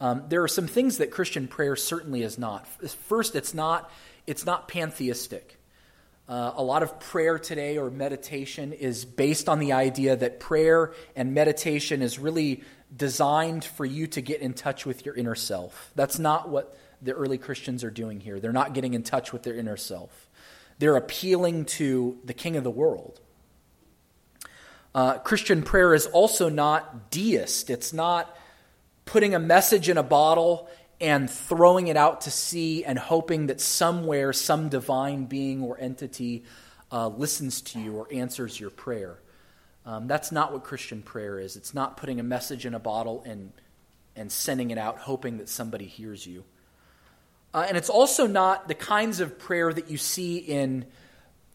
Um, 0.00 0.24
there 0.28 0.42
are 0.42 0.48
some 0.48 0.66
things 0.66 0.98
that 0.98 1.10
Christian 1.10 1.48
prayer 1.48 1.76
certainly 1.76 2.22
is 2.22 2.38
not. 2.38 2.66
First, 2.68 3.34
it's 3.34 3.54
not, 3.54 3.90
it's 4.26 4.44
not 4.44 4.68
pantheistic. 4.68 5.58
Uh, 6.28 6.52
a 6.56 6.62
lot 6.62 6.82
of 6.82 6.98
prayer 6.98 7.38
today 7.38 7.78
or 7.78 7.88
meditation 7.88 8.72
is 8.72 9.04
based 9.04 9.48
on 9.48 9.60
the 9.60 9.72
idea 9.72 10.16
that 10.16 10.40
prayer 10.40 10.92
and 11.14 11.32
meditation 11.32 12.02
is 12.02 12.18
really 12.18 12.62
designed 12.94 13.64
for 13.64 13.84
you 13.84 14.06
to 14.08 14.20
get 14.20 14.40
in 14.40 14.52
touch 14.52 14.84
with 14.84 15.06
your 15.06 15.14
inner 15.14 15.36
self. 15.36 15.92
That's 15.94 16.18
not 16.18 16.48
what 16.48 16.76
the 17.00 17.12
early 17.12 17.38
Christians 17.38 17.84
are 17.84 17.90
doing 17.90 18.20
here. 18.20 18.40
They're 18.40 18.52
not 18.52 18.74
getting 18.74 18.94
in 18.94 19.02
touch 19.02 19.32
with 19.32 19.44
their 19.44 19.54
inner 19.54 19.76
self, 19.76 20.28
they're 20.78 20.96
appealing 20.96 21.66
to 21.66 22.18
the 22.24 22.34
king 22.34 22.56
of 22.56 22.64
the 22.64 22.70
world. 22.70 23.20
Uh, 24.96 25.18
Christian 25.18 25.62
prayer 25.62 25.92
is 25.92 26.06
also 26.06 26.48
not 26.48 27.10
deist. 27.10 27.68
It's 27.68 27.92
not 27.92 28.34
putting 29.04 29.34
a 29.34 29.38
message 29.38 29.90
in 29.90 29.98
a 29.98 30.02
bottle 30.02 30.70
and 31.02 31.28
throwing 31.28 31.88
it 31.88 31.98
out 31.98 32.22
to 32.22 32.30
sea 32.30 32.82
and 32.82 32.98
hoping 32.98 33.48
that 33.48 33.60
somewhere 33.60 34.32
some 34.32 34.70
divine 34.70 35.26
being 35.26 35.62
or 35.62 35.78
entity 35.78 36.44
uh, 36.90 37.08
listens 37.08 37.60
to 37.60 37.78
you 37.78 37.94
or 37.94 38.08
answers 38.10 38.58
your 38.58 38.70
prayer. 38.70 39.18
Um, 39.84 40.06
that's 40.06 40.32
not 40.32 40.50
what 40.50 40.64
Christian 40.64 41.02
prayer 41.02 41.38
is. 41.38 41.56
It's 41.56 41.74
not 41.74 41.98
putting 41.98 42.18
a 42.18 42.22
message 42.22 42.64
in 42.64 42.72
a 42.72 42.78
bottle 42.78 43.22
and, 43.26 43.52
and 44.16 44.32
sending 44.32 44.70
it 44.70 44.78
out, 44.78 44.98
hoping 44.98 45.36
that 45.36 45.50
somebody 45.50 45.84
hears 45.84 46.26
you. 46.26 46.42
Uh, 47.52 47.66
and 47.68 47.76
it's 47.76 47.90
also 47.90 48.26
not 48.26 48.66
the 48.66 48.74
kinds 48.74 49.20
of 49.20 49.38
prayer 49.38 49.70
that 49.74 49.90
you 49.90 49.98
see 49.98 50.38
in, 50.38 50.86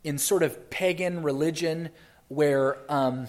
in 0.04 0.20
sort 0.20 0.44
of 0.44 0.70
pagan 0.70 1.24
religion 1.24 1.90
where, 2.32 2.78
um, 2.90 3.28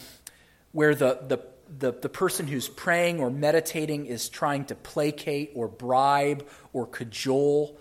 where 0.70 0.94
the, 0.94 1.18
the, 1.26 1.38
the, 1.78 1.92
the 2.00 2.08
person 2.08 2.46
who's 2.46 2.68
praying 2.68 3.18
or 3.18 3.30
meditating 3.30 4.06
is 4.06 4.28
trying 4.28 4.64
to 4.66 4.76
placate 4.76 5.50
or 5.56 5.66
bribe 5.66 6.46
or 6.72 6.86
cajole 6.86 7.76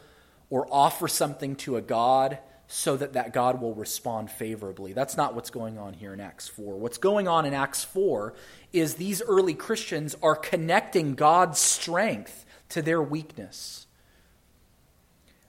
or 0.49 0.67
offer 0.71 1.07
something 1.07 1.55
to 1.57 1.75
a 1.75 1.81
God 1.81 2.39
so 2.67 2.97
that 2.97 3.13
that 3.13 3.33
God 3.33 3.61
will 3.61 3.75
respond 3.75 4.31
favorably. 4.31 4.93
That's 4.93 5.15
not 5.15 5.35
what's 5.35 5.49
going 5.51 5.77
on 5.77 5.93
here 5.93 6.13
in 6.13 6.19
Acts 6.19 6.47
4. 6.47 6.77
What's 6.77 6.97
going 6.97 7.27
on 7.27 7.45
in 7.45 7.53
Acts 7.53 7.83
4 7.83 8.33
is 8.73 8.95
these 8.95 9.21
early 9.21 9.53
Christians 9.53 10.15
are 10.23 10.35
connecting 10.35 11.13
God's 11.13 11.59
strength 11.59 12.45
to 12.69 12.81
their 12.81 13.01
weakness. 13.01 13.85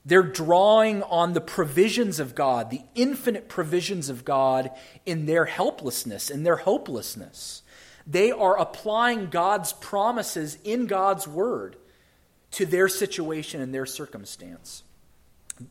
They're 0.05 0.23
drawing 0.23 1.01
on 1.03 1.33
the 1.33 1.41
provisions 1.41 2.19
of 2.19 2.35
God, 2.35 2.69
the 2.69 2.81
infinite 2.93 3.47
provisions 3.47 4.09
of 4.09 4.25
God 4.25 4.71
in 5.05 5.25
their 5.25 5.45
helplessness, 5.45 6.29
in 6.29 6.43
their 6.43 6.57
hopelessness. 6.57 7.63
They 8.05 8.31
are 8.31 8.59
applying 8.59 9.29
God's 9.29 9.71
promises 9.71 10.57
in 10.63 10.87
God's 10.87 11.27
word 11.27 11.77
to 12.51 12.65
their 12.65 12.89
situation 12.89 13.61
and 13.61 13.73
their 13.73 13.85
circumstance. 13.85 14.83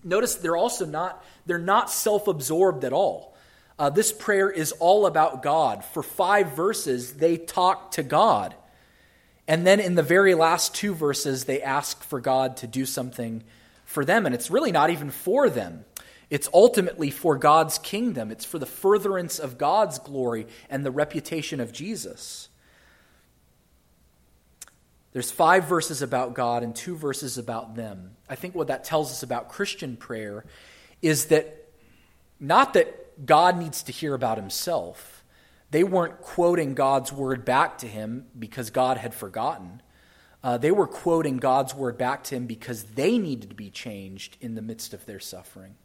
Notice 0.03 0.37
they're 0.37 0.57
also 0.57 0.87
not 0.87 1.23
they're 1.45 1.59
not 1.59 1.90
self-absorbed 1.90 2.85
at 2.85 2.92
all. 2.92 3.35
Uh, 3.79 3.90
this 3.90 4.12
prayer 4.12 4.51
is 4.51 4.73
all 4.73 5.07
about 5.07 5.42
God. 5.42 5.85
For 5.85 6.03
five 6.03 6.53
verses, 6.53 7.14
they 7.14 7.37
talk 7.37 7.92
to 7.92 8.03
God. 8.03 8.55
And 9.49 9.66
then 9.66 9.81
in 9.81 9.97
the 9.97 10.03
very 10.03 10.35
last 10.35 10.75
two 10.75 10.95
verses, 10.95 11.45
they 11.45 11.61
ask 11.61 12.03
for 12.05 12.21
God 12.21 12.57
to 12.59 12.66
do 12.66 12.87
something 12.87 13.42
for 13.93 14.05
them. 14.05 14.27
And 14.27 14.35
it's 14.35 14.51
really 14.51 14.73
not 14.73 14.91
even 14.91 15.11
for 15.11 15.49
them, 15.49 15.85
it's 16.31 16.49
ultimately 16.55 17.11
for 17.11 17.37
God's 17.37 17.79
kingdom, 17.79 18.31
it's 18.31 18.45
for 18.45 18.59
the 18.59 18.67
furtherance 18.67 19.39
of 19.39 19.59
God's 19.59 19.99
glory 19.99 20.47
and 20.71 20.85
the 20.85 20.91
reputation 20.91 21.61
of 21.61 21.73
Jesus. 21.73 22.49
There's 25.13 25.31
five 25.31 25.65
verses 25.65 26.01
about 26.01 26.33
God 26.33 26.63
and 26.63 26.75
two 26.75 26.97
verses 26.97 27.37
about 27.37 27.77
them. 27.77 28.17
I 28.31 28.35
think 28.35 28.55
what 28.55 28.69
that 28.69 28.83
tells 28.83 29.11
us 29.11 29.23
about 29.23 29.51
Christian 29.51 29.99
prayer 29.99 30.47
is 31.03 31.27
that 31.27 31.69
not 32.41 32.73
that 32.73 33.27
God 33.27 33.59
needs 33.59 33.83
to 33.83 33.93
hear 33.93 34.15
about 34.15 34.39
himself. 34.39 35.23
They 35.71 35.85
weren't 35.85 36.23
quoting 36.23 36.75
God's 36.75 37.13
word 37.13 37.45
back 37.45 37.77
to 37.79 37.87
him 37.87 38.27
because 38.39 38.71
God 38.71 38.97
had 38.97 39.13
forgotten. 39.15 39.83
Uh, 40.45 40.59
they 40.59 40.73
were 40.73 40.87
quoting 40.87 41.37
God's 41.37 41.75
word 41.75 41.97
back 41.97 42.25
to 42.25 42.35
him 42.35 42.47
because 42.47 42.83
they 42.85 43.17
needed 43.19 43.51
to 43.51 43.55
be 43.57 43.71
changed 43.71 44.37
in 44.41 44.55
the 44.55 44.63
midst 44.63 44.93
of 44.93 45.07
their 45.07 45.21
suffering. 45.21 45.77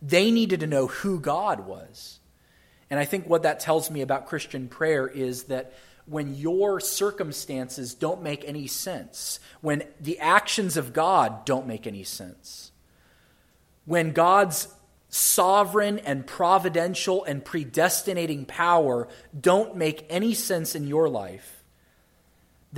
They 0.00 0.30
needed 0.30 0.60
to 0.60 0.66
know 0.66 0.86
who 0.86 1.18
God 1.18 1.66
was. 1.66 2.20
And 2.90 3.00
I 3.00 3.04
think 3.04 3.28
what 3.28 3.42
that 3.42 3.60
tells 3.60 3.90
me 3.90 4.00
about 4.00 4.26
Christian 4.26 4.68
prayer 4.68 5.06
is 5.06 5.44
that 5.44 5.72
when 6.06 6.34
your 6.34 6.80
circumstances 6.80 7.94
don't 7.94 8.22
make 8.22 8.44
any 8.46 8.66
sense, 8.66 9.40
when 9.60 9.82
the 10.00 10.18
actions 10.20 10.76
of 10.76 10.92
God 10.92 11.44
don't 11.44 11.66
make 11.66 11.86
any 11.86 12.04
sense, 12.04 12.72
when 13.84 14.12
God's 14.12 14.68
sovereign 15.10 15.98
and 15.98 16.26
providential 16.26 17.24
and 17.24 17.44
predestinating 17.44 18.46
power 18.46 19.08
don't 19.38 19.76
make 19.76 20.06
any 20.08 20.34
sense 20.34 20.74
in 20.74 20.86
your 20.86 21.08
life, 21.08 21.57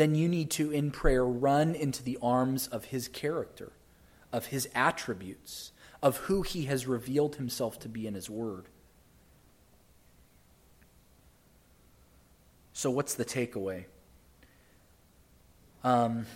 then 0.01 0.15
you 0.15 0.29
need 0.29 0.51
to, 0.53 0.71
in 0.71 0.91
prayer, 0.91 1.25
run 1.25 1.75
into 1.75 2.03
the 2.03 2.19
arms 2.23 2.67
of 2.69 2.87
His 2.87 3.07
character, 3.07 3.73
of 4.33 4.47
His 4.47 4.69
attributes, 4.75 5.73
of 6.03 6.17
who 6.19 6.43
He 6.43 6.65
has 6.65 6.87
revealed 6.87 7.37
Himself 7.37 7.79
to 7.81 7.89
be 7.89 8.07
in 8.07 8.15
His 8.15 8.31
Word. 8.31 8.65
So, 12.73 12.91
what's 12.91 13.15
the 13.15 13.25
takeaway? 13.27 13.85
Um, 15.85 16.27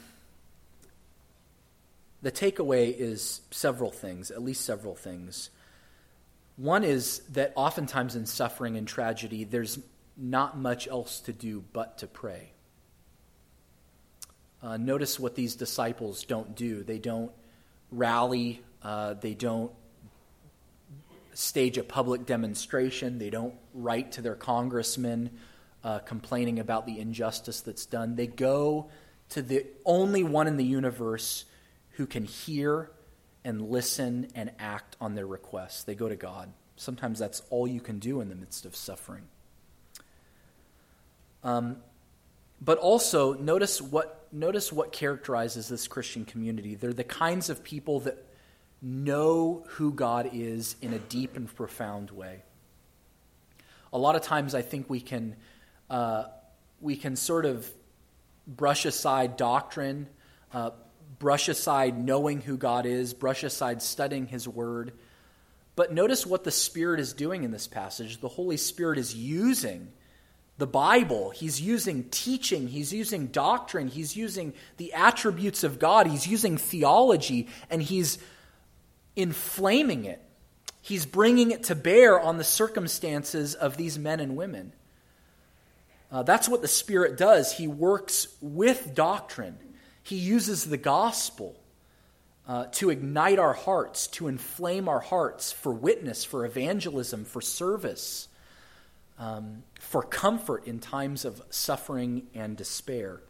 the 2.21 2.33
takeaway 2.33 2.95
is 2.95 3.41
several 3.51 3.91
things, 3.91 4.31
at 4.31 4.43
least 4.43 4.65
several 4.65 4.95
things. 4.95 5.51
One 6.57 6.85
is 6.85 7.21
that 7.31 7.53
oftentimes 7.57 8.17
in 8.17 8.27
suffering 8.27 8.77
and 8.77 8.87
tragedy, 8.87 9.45
there's 9.45 9.79
not 10.17 10.57
much 10.57 10.87
else 10.87 11.21
to 11.21 11.33
do 11.33 11.65
but 11.73 11.99
to 11.99 12.07
pray. 12.07 12.54
Uh, 14.65 14.79
notice 14.79 15.21
what 15.21 15.35
these 15.35 15.57
disciples 15.57 16.25
don't 16.25 16.57
do. 16.57 16.83
They 16.83 16.99
don't 16.99 17.31
rally, 17.93 18.63
uh, 18.83 19.13
they 19.13 19.35
don't 19.35 19.71
stage 21.35 21.77
a 21.77 21.85
public 21.85 22.25
demonstration, 22.25 23.19
they 23.19 23.29
don't 23.29 23.55
write 23.75 24.13
to 24.13 24.23
their 24.23 24.35
congressmen 24.35 25.39
uh, 25.83 25.99
complaining 25.99 26.61
about 26.61 26.87
the 26.87 26.99
injustice 26.99 27.61
that's 27.61 27.85
done. 27.85 28.17
They 28.17 28.27
go 28.27 28.89
to 29.31 29.43
the 29.43 29.67
only 29.85 30.23
one 30.23 30.47
in 30.47 30.57
the 30.57 30.65
universe 30.65 31.45
who 31.91 32.07
can 32.07 32.25
hear 32.25 32.91
and 33.45 33.69
listen 33.69 34.29
and 34.35 34.51
act 34.59 34.97
on 34.99 35.15
their 35.15 35.27
requests. 35.27 35.85
They 35.85 35.95
go 35.95 36.09
to 36.09 36.17
God. 36.17 36.51
Sometimes 36.77 37.19
that's 37.19 37.43
all 37.51 37.69
you 37.69 37.83
can 37.83 37.99
do 37.99 38.23
in 38.23 38.31
the 38.31 38.35
midst 38.35 38.65
of 38.65 38.75
suffering. 38.75 39.25
Um, 41.43 41.77
but 42.65 42.79
also 42.79 43.35
notice 43.35 43.83
what 43.83 44.27
notice 44.33 44.73
what 44.73 44.91
characterizes 44.91 45.69
this 45.69 45.87
Christian 45.87 46.25
community. 46.25 46.75
They're 46.75 46.93
the 46.93 47.05
kinds 47.05 47.51
of 47.51 47.63
people 47.63 48.01
that 48.01 48.25
know 48.81 49.65
who 49.71 49.93
God 49.93 50.31
is 50.33 50.77
in 50.81 50.93
a 50.93 50.99
deep 50.99 51.37
and 51.37 51.53
profound 51.55 52.11
way. 52.11 52.43
A 53.93 53.99
lot 53.99 54.17
of 54.17 54.23
times, 54.23 54.55
I 54.55 54.63
think 54.63 54.89
we 54.89 55.01
can 55.01 55.37
uh, 55.91 56.25
we 56.81 56.97
can 56.97 57.17
sort 57.17 57.45
of 57.45 57.69
brush 58.47 58.87
aside 58.87 59.37
doctrine, 59.37 60.09
uh, 60.53 60.71
brush 61.19 61.49
aside 61.49 62.03
knowing 62.03 62.41
who 62.41 62.57
God 62.57 62.87
is, 62.87 63.13
brush 63.13 63.45
aside 63.45 63.83
studying 63.83 64.27
His 64.27 64.49
Word. 64.49 64.93
But 65.77 65.93
notice 65.93 66.25
what 66.25 66.45
the 66.45 66.51
Spirit 66.51 67.01
is 67.01 67.13
doing 67.13 67.43
in 67.43 67.51
this 67.51 67.67
passage. 67.67 68.21
The 68.21 68.29
Holy 68.29 68.57
Spirit 68.57 68.99
is 68.99 69.15
using 69.15 69.93
the 70.57 70.67
Bible, 70.67 71.31
He's 71.31 71.61
using 71.61 72.05
teaching, 72.11 72.69
He's 72.69 72.93
using 72.93 73.29
doctrine, 73.29 73.89
He's 73.89 74.17
using 74.17 74.53
the 74.77 74.93
attributes 74.93 75.65
of 75.65 75.79
God, 75.79 76.07
He's 76.07 76.27
using 76.27 76.57
theology, 76.57 77.49
and 77.71 77.83
He's 77.83 78.19
inflaming 79.17 80.05
it. 80.05 80.21
He's 80.81 81.07
bringing 81.07 81.51
it 81.51 81.65
to 81.65 81.75
bear 81.75 82.21
on 82.21 82.39
the 82.39 82.45
circumstances 82.45 83.55
of 83.55 83.77
these 83.77 83.99
men 83.99 84.21
and 84.21 84.37
women. 84.37 84.73
Uh, 86.13 86.23
that's 86.23 86.49
what 86.49 86.63
the 86.63 86.69
Spirit 86.69 87.17
does. 87.17 87.53
He 87.53 87.67
works 87.67 88.29
with 88.41 88.95
doctrine, 88.95 89.59
He 90.03 90.17
uses 90.17 90.65
the 90.65 90.77
gospel 90.77 91.59
uh, 92.47 92.67
to 92.73 92.91
ignite 92.91 93.39
our 93.39 93.55
hearts, 93.55 94.07
to 94.09 94.29
inflame 94.29 94.89
our 94.89 95.01
hearts 95.01 95.51
for 95.51 95.73
witness, 95.73 96.25
for 96.25 96.45
evangelism, 96.45 97.25
for 97.25 97.41
service, 97.41 98.29
um, 99.19 99.63
for 99.79 100.03
comfort 100.03 100.67
in 100.67 100.81
times 100.81 101.25
of 101.25 101.43
suffering 101.51 102.27
and 102.35 102.57
despair. 102.57 103.21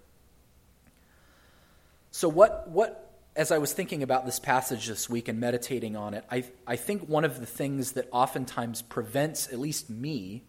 So, 2.10 2.28
what, 2.28 2.68
what 2.68 3.04
as 3.36 3.50
I 3.50 3.58
was 3.58 3.72
thinking 3.72 4.02
about 4.02 4.24
this 4.24 4.38
passage 4.38 4.86
this 4.86 5.10
week 5.10 5.28
and 5.28 5.40
meditating 5.40 5.96
on 5.96 6.14
it, 6.14 6.24
I, 6.30 6.44
I 6.66 6.76
think 6.76 7.08
one 7.08 7.24
of 7.24 7.40
the 7.40 7.46
things 7.46 7.92
that 7.92 8.08
oftentimes 8.12 8.82
prevents, 8.82 9.52
at 9.52 9.58
least 9.58 9.90
me, 9.90 10.44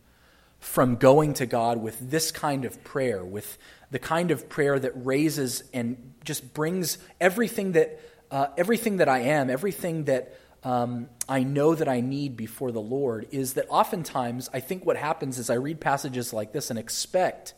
from 0.59 0.95
going 0.95 1.33
to 1.35 1.45
God 1.45 1.81
with 1.81 2.11
this 2.11 2.31
kind 2.31 2.65
of 2.65 2.83
prayer, 2.83 3.23
with 3.23 3.57
the 3.91 3.99
kind 3.99 4.31
of 4.31 4.49
prayer 4.49 4.79
that 4.79 4.91
raises 4.95 5.63
and 5.73 6.13
just 6.23 6.53
brings 6.53 6.97
everything 7.19 7.73
that, 7.73 7.99
uh, 8.31 8.47
everything 8.57 8.97
that 8.97 9.09
I 9.09 9.19
am, 9.19 9.49
everything 9.49 10.05
that 10.05 10.37
um, 10.65 11.07
I 11.29 11.43
know 11.43 11.75
that 11.75 11.87
I 11.87 12.01
need 12.01 12.35
before 12.35 12.73
the 12.73 12.81
Lord, 12.81 13.27
is 13.31 13.53
that 13.53 13.67
oftentimes 13.69 14.49
I 14.51 14.59
think 14.59 14.85
what 14.85 14.97
happens 14.97 15.39
is 15.39 15.49
I 15.49 15.53
read 15.53 15.79
passages 15.79 16.33
like 16.33 16.51
this 16.51 16.69
and 16.69 16.77
expect 16.77 17.53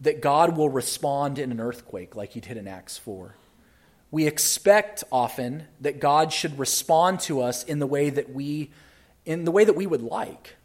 that 0.00 0.20
God 0.20 0.56
will 0.56 0.68
respond 0.68 1.38
in 1.38 1.52
an 1.52 1.60
earthquake 1.60 2.16
like 2.16 2.32
he 2.32 2.40
did 2.40 2.56
in 2.56 2.66
Acts 2.66 2.98
4 2.98 3.36
we 4.10 4.26
expect 4.26 5.04
often 5.12 5.64
that 5.80 6.00
God 6.00 6.32
should 6.32 6.58
respond 6.58 7.20
to 7.20 7.42
us 7.42 7.62
in 7.64 7.78
the 7.78 7.86
way 7.86 8.10
that 8.10 8.32
we 8.32 8.70
in 9.26 9.44
the 9.44 9.50
way 9.50 9.64
that 9.64 9.74
we 9.74 9.86
would 9.86 10.00
like. 10.00 10.56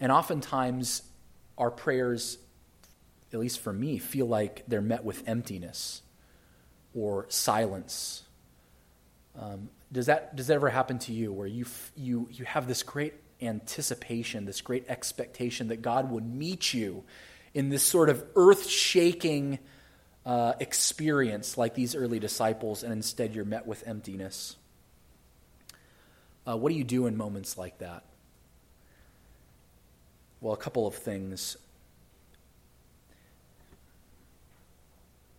And 0.00 0.10
oftentimes 0.10 1.02
our 1.56 1.70
prayers 1.70 2.38
at 3.32 3.38
least 3.38 3.60
for 3.60 3.72
me 3.72 3.98
feel 3.98 4.26
like 4.26 4.64
they're 4.66 4.80
met 4.80 5.04
with 5.04 5.22
emptiness 5.28 6.02
or 6.94 7.26
silence. 7.28 8.22
Um, 9.38 9.68
does 9.90 10.06
that 10.06 10.36
does 10.36 10.48
that 10.48 10.54
ever 10.54 10.68
happen 10.68 10.98
to 11.00 11.12
you 11.12 11.32
where 11.32 11.46
you 11.46 11.66
you 11.96 12.28
you 12.30 12.44
have 12.44 12.66
this 12.66 12.82
great 12.82 13.14
anticipation, 13.40 14.44
this 14.44 14.60
great 14.60 14.84
expectation 14.88 15.68
that 15.68 15.80
God 15.82 16.10
would 16.10 16.26
meet 16.26 16.74
you 16.74 17.04
in 17.54 17.68
this 17.68 17.82
sort 17.82 18.10
of 18.10 18.24
earth-shaking 18.36 19.58
uh, 20.26 20.52
experience 20.60 21.56
like 21.56 21.74
these 21.74 21.94
early 21.94 22.18
disciples, 22.18 22.82
and 22.82 22.92
instead 22.92 23.34
you're 23.34 23.44
met 23.44 23.66
with 23.66 23.86
emptiness. 23.86 24.56
Uh, 26.46 26.56
what 26.56 26.70
do 26.70 26.76
you 26.76 26.84
do 26.84 27.06
in 27.06 27.16
moments 27.16 27.56
like 27.56 27.78
that? 27.78 28.04
Well, 30.40 30.54
a 30.54 30.58
couple 30.58 30.86
of 30.86 30.94
things. 30.94 31.56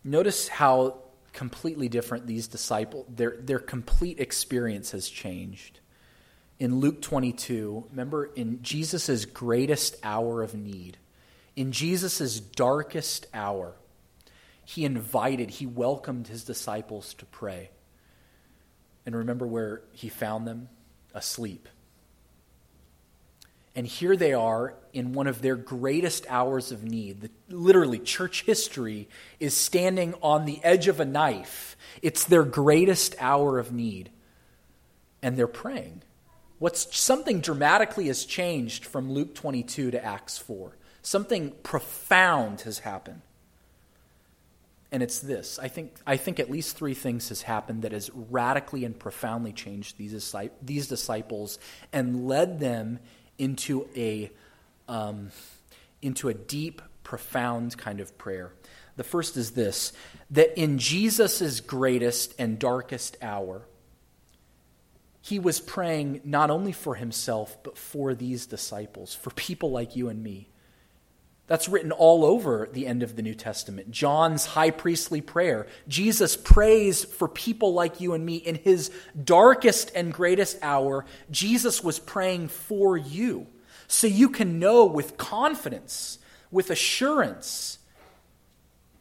Notice 0.04 0.48
how 0.48 1.02
completely 1.34 1.90
different 1.90 2.28
these 2.28 2.48
disciples, 2.48 3.06
their, 3.10 3.38
their 3.40 3.60
complete 3.60 4.20
experience 4.20 4.92
has 4.92 5.10
changed. 5.10 5.80
In 6.60 6.80
Luke 6.80 7.02
22, 7.02 7.86
remember 7.92 8.26
in 8.26 8.62
Jesus' 8.62 9.26
greatest 9.26 9.96
hour 10.04 10.42
of 10.44 10.54
need, 10.54 10.98
in 11.56 11.72
Jesus' 11.72 12.40
darkest 12.40 13.28
hour, 13.34 13.76
he 14.66 14.86
invited, 14.86 15.50
he 15.50 15.66
welcomed 15.66 16.28
his 16.28 16.44
disciples 16.44 17.14
to 17.16 17.26
pray. 17.26 17.72
And 19.06 19.16
remember 19.16 19.48
where 19.48 19.82
he 19.94 20.10
found 20.10 20.46
them? 20.46 20.70
Asleep. 21.14 21.68
And 23.76 23.86
here 23.86 24.16
they 24.16 24.34
are 24.34 24.74
in 24.94 25.14
one 25.14 25.28
of 25.28 25.42
their 25.42 25.56
greatest 25.56 26.26
hours 26.28 26.72
of 26.72 26.84
need. 26.84 27.22
The, 27.22 27.30
literally, 27.50 28.00
church 28.00 28.44
history 28.44 29.08
is 29.40 29.56
standing 29.56 30.16
on 30.22 30.46
the 30.46 30.64
edge 30.64 30.88
of 30.88 31.00
a 31.00 31.06
knife. 31.06 31.78
It's 32.02 32.24
their 32.24 32.44
greatest 32.44 33.16
hour 33.20 33.60
of 33.60 33.72
need. 33.72 34.10
And 35.22 35.38
they're 35.38 35.48
praying. 35.48 36.02
What's 36.58 36.96
something 36.98 37.40
dramatically 37.40 38.08
has 38.08 38.26
changed 38.26 38.86
from 38.86 39.12
Luke 39.12 39.36
22 39.36 39.92
to 39.92 40.04
Acts 40.04 40.38
4. 40.38 40.76
Something 41.02 41.52
profound 41.64 42.62
has 42.62 42.80
happened 42.80 43.22
and 44.92 45.04
it's 45.04 45.20
this. 45.20 45.60
I 45.60 45.68
think, 45.68 45.96
I 46.06 46.18
think 46.18 46.40
at 46.40 46.50
least 46.50 46.76
three 46.76 46.96
things 46.96 47.30
has 47.30 47.44
happened 47.44 47.84
that 47.84 47.92
has 47.92 48.10
radically 48.14 48.86
and 48.86 48.98
profoundly 48.98 49.54
changed 49.54 49.98
these, 49.98 50.36
these 50.62 50.88
disciples 50.88 51.60
and 51.94 52.28
led 52.28 52.60
them 52.60 53.00
into 53.40 53.88
a, 53.96 54.30
um, 54.88 55.32
into 56.02 56.30
a 56.30 56.34
deep, 56.34 56.82
profound 57.04 57.76
kind 57.78 58.00
of 58.00 58.18
prayer. 58.20 58.54
The 58.96 59.04
first 59.04 59.38
is 59.38 59.52
this 59.52 59.94
that 60.30 60.60
in 60.60 60.78
Jesus' 60.78 61.60
greatest 61.60 62.36
and 62.38 62.60
darkest 62.60 63.18
hour, 63.22 63.64
he 65.22 65.40
was 65.40 65.60
praying 65.60 66.22
not 66.24 66.52
only 66.52 66.72
for 66.72 66.96
himself, 66.96 67.58
but 67.64 67.78
for 67.78 68.14
these 68.14 68.46
disciples, 68.46 69.16
for 69.16 69.32
people 69.32 69.72
like 69.72 69.96
you 69.96 70.10
and 70.10 70.22
me 70.22 70.50
that's 71.50 71.68
written 71.68 71.92
all 71.92 72.24
over 72.24 72.70
the 72.72 72.86
end 72.86 73.02
of 73.02 73.16
the 73.16 73.24
New 73.24 73.34
Testament. 73.34 73.90
John's 73.90 74.46
high 74.46 74.70
priestly 74.70 75.20
prayer. 75.20 75.66
Jesus 75.88 76.38
prays 76.38 77.04
for 77.04 77.28
people 77.28 77.74
like 77.74 78.00
you 78.00 78.14
and 78.14 78.24
me. 78.24 78.36
In 78.36 78.54
his 78.54 78.92
darkest 79.22 79.92
and 79.96 80.14
greatest 80.14 80.60
hour, 80.62 81.06
Jesus 81.32 81.84
was 81.84 81.98
praying 81.98 82.50
for 82.50 82.96
you. 82.96 83.48
So 83.88 84.06
you 84.06 84.30
can 84.30 84.60
know 84.60 84.86
with 84.86 85.18
confidence, 85.18 86.20
with 86.52 86.70
assurance 86.70 87.80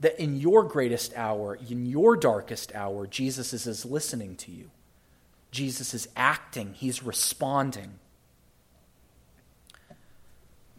that 0.00 0.18
in 0.18 0.38
your 0.38 0.64
greatest 0.64 1.14
hour, 1.16 1.54
in 1.54 1.84
your 1.84 2.16
darkest 2.16 2.74
hour, 2.74 3.06
Jesus 3.06 3.52
is 3.52 3.84
listening 3.84 4.36
to 4.36 4.50
you. 4.50 4.70
Jesus 5.50 5.92
is 5.92 6.08
acting, 6.16 6.72
he's 6.72 7.02
responding. 7.02 7.98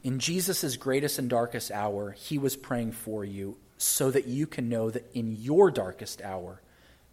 In 0.03 0.19
Jesus' 0.19 0.77
greatest 0.77 1.19
and 1.19 1.29
darkest 1.29 1.71
hour, 1.71 2.11
he 2.11 2.37
was 2.37 2.55
praying 2.55 2.93
for 2.93 3.25
you 3.25 3.57
so 3.77 4.11
that 4.11 4.27
you 4.27 4.47
can 4.47 4.69
know 4.69 4.89
that 4.89 5.09
in 5.13 5.35
your 5.35 5.71
darkest 5.71 6.21
hour, 6.21 6.61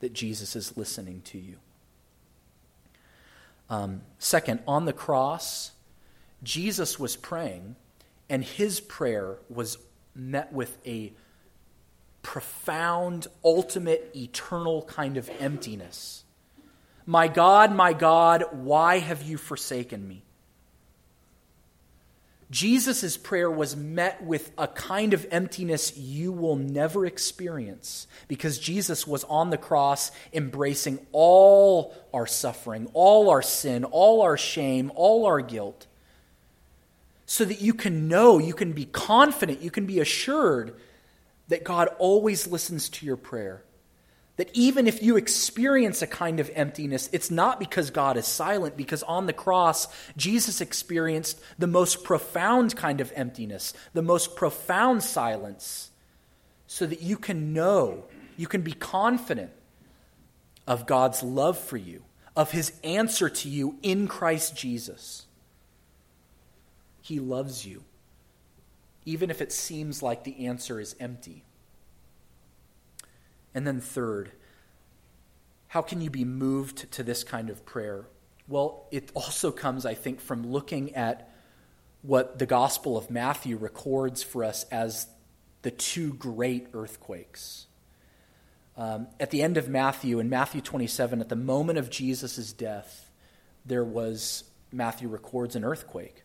that 0.01 0.13
Jesus 0.13 0.55
is 0.55 0.77
listening 0.77 1.23
to 1.23 1.39
you. 1.39 1.57
Um, 3.69 4.03
second, 4.19 4.61
on 4.67 4.85
the 4.85 4.93
cross, 4.93 5.73
Jesus 6.43 6.99
was 6.99 7.17
praying, 7.17 7.77
and 8.29 8.45
his 8.45 8.81
prayer 8.81 9.39
was 9.49 9.79
met 10.15 10.53
with 10.53 10.79
a 10.87 11.13
profound, 12.23 13.27
ultimate, 13.45 14.11
eternal 14.15 14.83
kind 14.83 15.17
of 15.17 15.31
emptiness. 15.39 16.25
My 17.05 17.29
God, 17.29 17.73
my 17.73 17.93
God, 17.93 18.45
why 18.51 18.99
have 18.99 19.23
you 19.23 19.39
forsaken 19.39 20.07
me? 20.07 20.25
Jesus' 22.51 23.17
prayer 23.17 23.51
was 23.51 23.75
met 23.75 24.23
with 24.23 24.53
a 24.57 24.69
kind 24.69 25.13
of 25.15 25.27
emptiness 25.33 25.97
you 25.97 26.31
will 26.31 26.55
never 26.55 27.05
experience 27.05 28.07
because 28.29 28.59
Jesus 28.59 29.05
was 29.05 29.25
on 29.25 29.51
the 29.51 29.59
cross 29.59 30.13
embracing 30.33 31.05
all 31.11 31.93
our 32.15 32.27
suffering, 32.27 32.89
all 32.93 33.31
our 33.31 33.43
sin, 33.43 33.85
all 33.85 34.23
our 34.23 34.37
shame, 34.37 34.93
all 34.95 35.27
our 35.27 35.41
guilt, 35.41 35.89
so 37.27 37.45
that 37.45 37.61
you 37.61 37.75
can 37.75 38.07
know, 38.07 38.39
you 38.39 38.55
can 38.55 38.73
be 38.73 38.85
confident, 38.85 39.61
you 39.61 39.71
can 39.71 39.87
be 39.87 39.99
assured 39.99 40.77
that 41.49 41.65
God 41.65 41.89
always 41.99 42.47
listens 42.47 42.89
to 42.91 43.07
your 43.07 43.17
prayer. 43.17 43.65
That 44.37 44.51
even 44.53 44.87
if 44.87 45.03
you 45.03 45.17
experience 45.17 46.03
a 46.03 46.07
kind 46.07 46.41
of 46.41 46.51
emptiness, 46.55 47.09
it's 47.11 47.31
not 47.31 47.59
because 47.59 47.91
God 47.91 48.19
is 48.19 48.27
silent, 48.27 48.77
because 48.77 49.03
on 49.03 49.25
the 49.25 49.33
cross, 49.33 49.89
Jesus 50.15 50.61
experienced 50.61 51.41
the 51.59 51.67
most 51.67 52.05
profound 52.05 52.77
kind 52.77 53.01
of 53.01 53.13
emptiness, 53.17 53.73
the 53.95 54.03
most 54.03 54.37
profound 54.37 55.03
silence, 55.03 55.91
so 56.67 56.85
that 56.85 57.01
you 57.01 57.17
can 57.17 57.55
know, 57.55 58.05
you 58.37 58.47
can 58.47 58.61
be 58.61 58.73
confident 58.73 59.53
of 60.67 60.87
God's 60.87 61.23
love 61.23 61.57
for 61.57 61.79
you, 61.79 62.03
of 62.37 62.51
his 62.51 62.73
answer 62.85 63.31
to 63.31 63.49
you 63.49 63.79
in 63.83 64.07
Christ 64.07 64.55
Jesus. 64.55 65.25
He 67.01 67.21
loves 67.21 67.65
you, 67.65 67.85
even 69.07 69.31
if 69.31 69.41
it 69.41 69.51
seems 69.53 70.03
like 70.03 70.25
the 70.25 70.47
answer 70.47 70.79
is 70.79 70.95
empty. 71.01 71.46
And 73.57 73.67
then, 73.67 73.81
third, 73.81 74.33
how 75.69 75.81
can 75.81 76.03
you 76.03 76.11
be 76.11 76.27
moved 76.27 76.93
to 76.93 77.03
this 77.03 77.25
kind 77.25 77.49
of 77.49 77.65
prayer? 77.65 78.05
Well, 78.47 78.87
it 78.91 79.11
also 79.15 79.51
comes, 79.51 79.87
I 79.87 79.95
think, 79.95 80.21
from 80.21 80.47
looking 80.47 80.95
at 80.95 81.33
what 82.03 82.39
the 82.39 82.45
Gospel 82.45 82.99
of 82.99 83.11
Matthew 83.11 83.57
records 83.57 84.23
for 84.23 84.45
us 84.45 84.65
as 84.65 85.07
the 85.63 85.71
two 85.71 86.13
great 86.13 86.67
earthquakes. 86.75 87.65
Um, 88.77 89.07
at 89.19 89.31
the 89.31 89.41
end 89.41 89.57
of 89.57 89.71
Matthew, 89.71 90.19
in 90.19 90.29
Matthew 90.29 90.61
27, 90.61 91.23
at 91.23 91.31
the 91.31 91.35
moment 91.35 91.79
of 91.79 91.89
Jesus' 91.89 92.53
death, 92.53 93.11
there 93.65 93.85
was, 93.85 94.45
Matthew 94.71 95.09
records, 95.09 95.57
an 95.57 95.65
earthquake. 95.65 96.25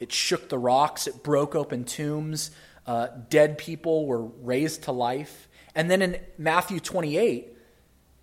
It 0.00 0.12
shook 0.12 0.48
the 0.48 0.58
rocks, 0.58 1.06
it 1.06 1.22
broke 1.22 1.54
open 1.54 1.84
tombs, 1.84 2.52
uh, 2.86 3.08
dead 3.28 3.58
people 3.58 4.06
were 4.06 4.24
raised 4.24 4.84
to 4.84 4.92
life. 4.92 5.46
And 5.74 5.90
then 5.90 6.02
in 6.02 6.20
Matthew 6.38 6.80
28, 6.80 7.48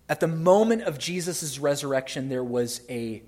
at 0.08 0.20
the 0.20 0.28
moment 0.28 0.82
of 0.82 0.98
Jesus' 0.98 1.58
resurrection, 1.58 2.28
there 2.28 2.44
was 2.44 2.80
a 2.88 3.22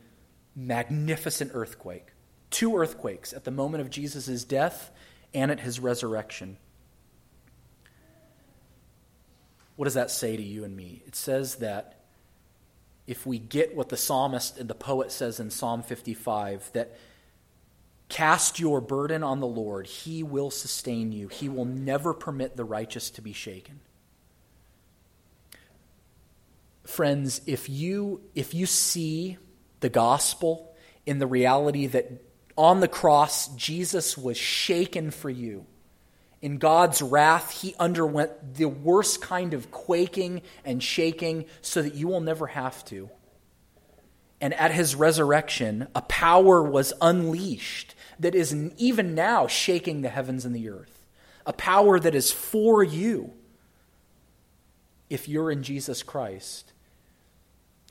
magnificent 0.57 1.51
earthquake. 1.55 2.09
Two 2.51 2.77
earthquakes 2.77 3.33
at 3.33 3.45
the 3.45 3.51
moment 3.51 3.83
of 3.83 3.91
Jesus' 3.91 4.45
death 4.45 4.91
and 5.33 5.51
at 5.51 5.61
his 5.61 5.81
resurrection. 5.81 6.57
What 9.77 9.87
does 9.87 9.95
that 9.95 10.11
say 10.11 10.37
to 10.37 10.43
you 10.43 10.65
and 10.65 10.77
me? 10.77 11.03
It 11.07 11.17
says 11.17 11.57
that 11.57 12.01
if 13.07 13.27
we 13.27 13.39
get 13.39 13.75
what 13.75 13.89
the 13.89 13.97
psalmist 13.97 14.59
and 14.59 14.71
the 14.71 14.75
poet 14.75 15.11
says 15.11 15.41
in 15.41 15.51
Psalm 15.51 15.83
55, 15.83 16.71
that 16.73 16.97
cast 18.09 18.61
your 18.61 18.81
burden 18.81 19.23
on 19.23 19.41
the 19.41 19.47
Lord, 19.47 19.87
he 19.87 20.23
will 20.23 20.51
sustain 20.51 21.13
you, 21.13 21.29
he 21.29 21.49
will 21.49 21.65
never 21.65 22.15
permit 22.15 22.57
the 22.57 22.65
righteous 22.65 23.11
to 23.11 23.23
be 23.23 23.33
shaken 23.33 23.81
friends, 26.85 27.40
if 27.47 27.68
you, 27.68 28.20
if 28.35 28.55
you 28.55 28.66
see 28.66 29.38
the 29.81 29.88
gospel 29.88 30.75
in 31.07 31.18
the 31.18 31.27
reality 31.27 31.87
that 31.88 32.23
on 32.57 32.81
the 32.81 32.88
cross, 32.88 33.49
Jesus 33.57 34.16
was 34.16 34.37
shaken 34.37 35.11
for 35.11 35.31
you. 35.31 35.66
In 36.40 36.59
God's 36.59 37.01
wrath, 37.01 37.62
he 37.62 37.75
underwent 37.79 38.55
the 38.55 38.66
worst 38.66 39.23
kind 39.23 39.55
of 39.55 39.70
quaking 39.70 40.42
and 40.64 40.83
shaking 40.83 41.47
so 41.62 41.83
that 41.83 41.94
you 41.94 42.07
will 42.07 42.20
never 42.20 42.47
have 42.47 42.85
to. 42.87 43.09
And 44.40 44.53
at 44.55 44.70
his 44.70 44.94
resurrection, 44.94 45.88
a 45.94 46.03
power 46.03 46.62
was 46.62 46.92
unleashed 47.01 47.94
that 48.20 48.35
is 48.35 48.55
even 48.77 49.14
now 49.14 49.47
shaking 49.47 50.03
the 50.03 50.11
heavens 50.11 50.44
and 50.44 50.55
the 50.55 50.68
earth. 50.68 51.07
A 51.47 51.53
power 51.53 51.99
that 51.99 52.14
is 52.14 52.31
for 52.31 52.85
you 52.85 53.33
if 55.14 55.29
you're 55.29 55.50
in 55.50 55.62
Jesus 55.62 56.03
Christ 56.03 56.74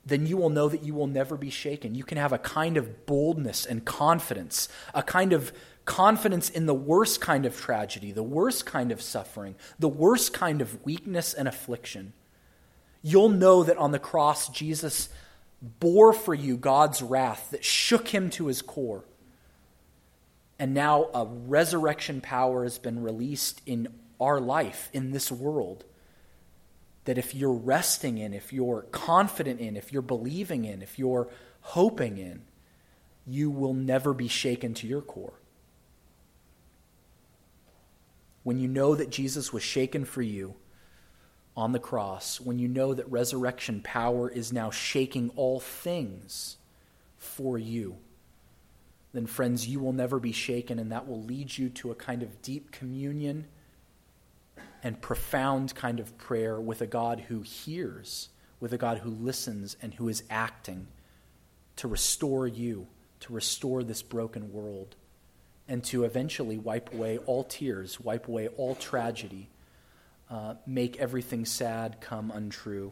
then 0.05 0.25
you 0.25 0.38
will 0.38 0.49
know 0.49 0.67
that 0.67 0.83
you 0.83 0.93
will 0.93 1.07
never 1.07 1.38
be 1.38 1.49
shaken. 1.49 1.95
You 1.95 2.03
can 2.03 2.17
have 2.17 2.33
a 2.33 2.38
kind 2.38 2.77
of 2.77 3.05
boldness 3.05 3.65
and 3.65 3.86
confidence, 3.86 4.67
a 4.93 5.01
kind 5.01 5.31
of 5.31 5.53
confidence 5.86 6.49
in 6.49 6.65
the 6.65 6.73
worst 6.73 7.21
kind 7.21 7.45
of 7.45 7.59
tragedy, 7.59 8.12
the 8.12 8.23
worst 8.23 8.65
kind 8.65 8.91
of 8.91 9.01
suffering, 9.01 9.55
the 9.79 9.89
worst 9.89 10.33
kind 10.33 10.62
of 10.62 10.83
weakness 10.86 11.33
and 11.33 11.47
affliction. 11.47 12.13
You'll 13.01 13.29
know 13.29 13.63
that 13.63 13.77
on 13.77 13.91
the 13.91 13.99
cross, 13.99 14.49
Jesus 14.49 15.09
bore 15.62 16.12
for 16.12 16.33
you 16.33 16.57
God's 16.57 17.01
wrath 17.01 17.51
that 17.51 17.63
shook 17.63 18.09
him 18.09 18.29
to 18.31 18.47
his 18.47 18.62
core. 18.62 19.05
And 20.59 20.73
now 20.73 21.09
a 21.13 21.25
resurrection 21.25 22.19
power 22.21 22.63
has 22.63 22.77
been 22.77 23.01
released 23.01 23.62
in 23.65 23.88
our 24.19 24.39
life, 24.39 24.89
in 24.93 25.12
this 25.12 25.31
world 25.31 25.86
that 27.05 27.17
if 27.17 27.35
you're 27.35 27.51
resting 27.51 28.17
in, 28.17 28.33
if 28.33 28.53
you're 28.53 28.83
confident 28.91 29.59
in, 29.59 29.75
if 29.75 29.91
you're 29.91 30.01
believing 30.01 30.65
in, 30.65 30.81
if 30.81 30.97
you're 30.97 31.29
hoping 31.61 32.17
in, 32.17 32.43
you 33.25 33.49
will 33.49 33.73
never 33.73 34.13
be 34.13 34.27
shaken 34.27 34.73
to 34.75 34.87
your 34.87 35.01
core. 35.01 35.33
When 38.43 38.59
you 38.59 38.67
know 38.67 38.95
that 38.95 39.09
Jesus 39.09 39.53
was 39.53 39.63
shaken 39.63 40.05
for 40.05 40.21
you 40.21 40.55
on 41.55 41.71
the 41.71 41.79
cross, 41.79 42.41
when 42.41 42.59
you 42.59 42.67
know 42.67 42.93
that 42.93 43.09
resurrection 43.09 43.81
power 43.81 44.29
is 44.29 44.51
now 44.51 44.69
shaking 44.69 45.31
all 45.35 45.59
things 45.59 46.57
for 47.17 47.57
you, 47.57 47.97
then, 49.13 49.27
friends, 49.27 49.67
you 49.67 49.79
will 49.79 49.93
never 49.93 50.19
be 50.19 50.31
shaken, 50.31 50.79
and 50.79 50.91
that 50.91 51.07
will 51.07 51.21
lead 51.21 51.55
you 51.55 51.69
to 51.69 51.91
a 51.91 51.95
kind 51.95 52.23
of 52.23 52.41
deep 52.41 52.71
communion 52.71 53.45
and 54.84 55.02
profound 55.02 55.74
kind 55.74 56.00
of 56.02 56.17
prayer 56.17 56.60
with 56.60 56.82
a 56.82 56.88
God 56.88 57.22
who 57.22 57.41
hears, 57.41 58.30
with 58.60 58.74
a 58.74 58.78
God 58.78 59.00
who 59.00 59.10
listens 59.10 59.78
and 59.82 59.93
who 59.93 60.10
is 60.10 60.24
acting 60.30 60.88
to 61.78 61.88
restore 61.88 62.46
you, 62.46 62.88
to 63.22 63.34
restore 63.34 63.81
this 63.84 64.02
broken 64.02 64.52
world, 64.52 64.96
and 65.69 65.84
to 65.86 66.04
eventually 66.04 66.58
wipe 66.58 66.94
away 66.94 67.17
all 67.19 67.46
tears, 67.46 68.00
wipe 68.00 68.27
away 68.27 68.50
all 68.50 68.75
tragedy, 68.75 69.50
uh, 70.29 70.56
make 70.67 70.98
everything 70.98 71.46
sad 71.46 72.02
come 72.02 72.29
untrue. 72.29 72.92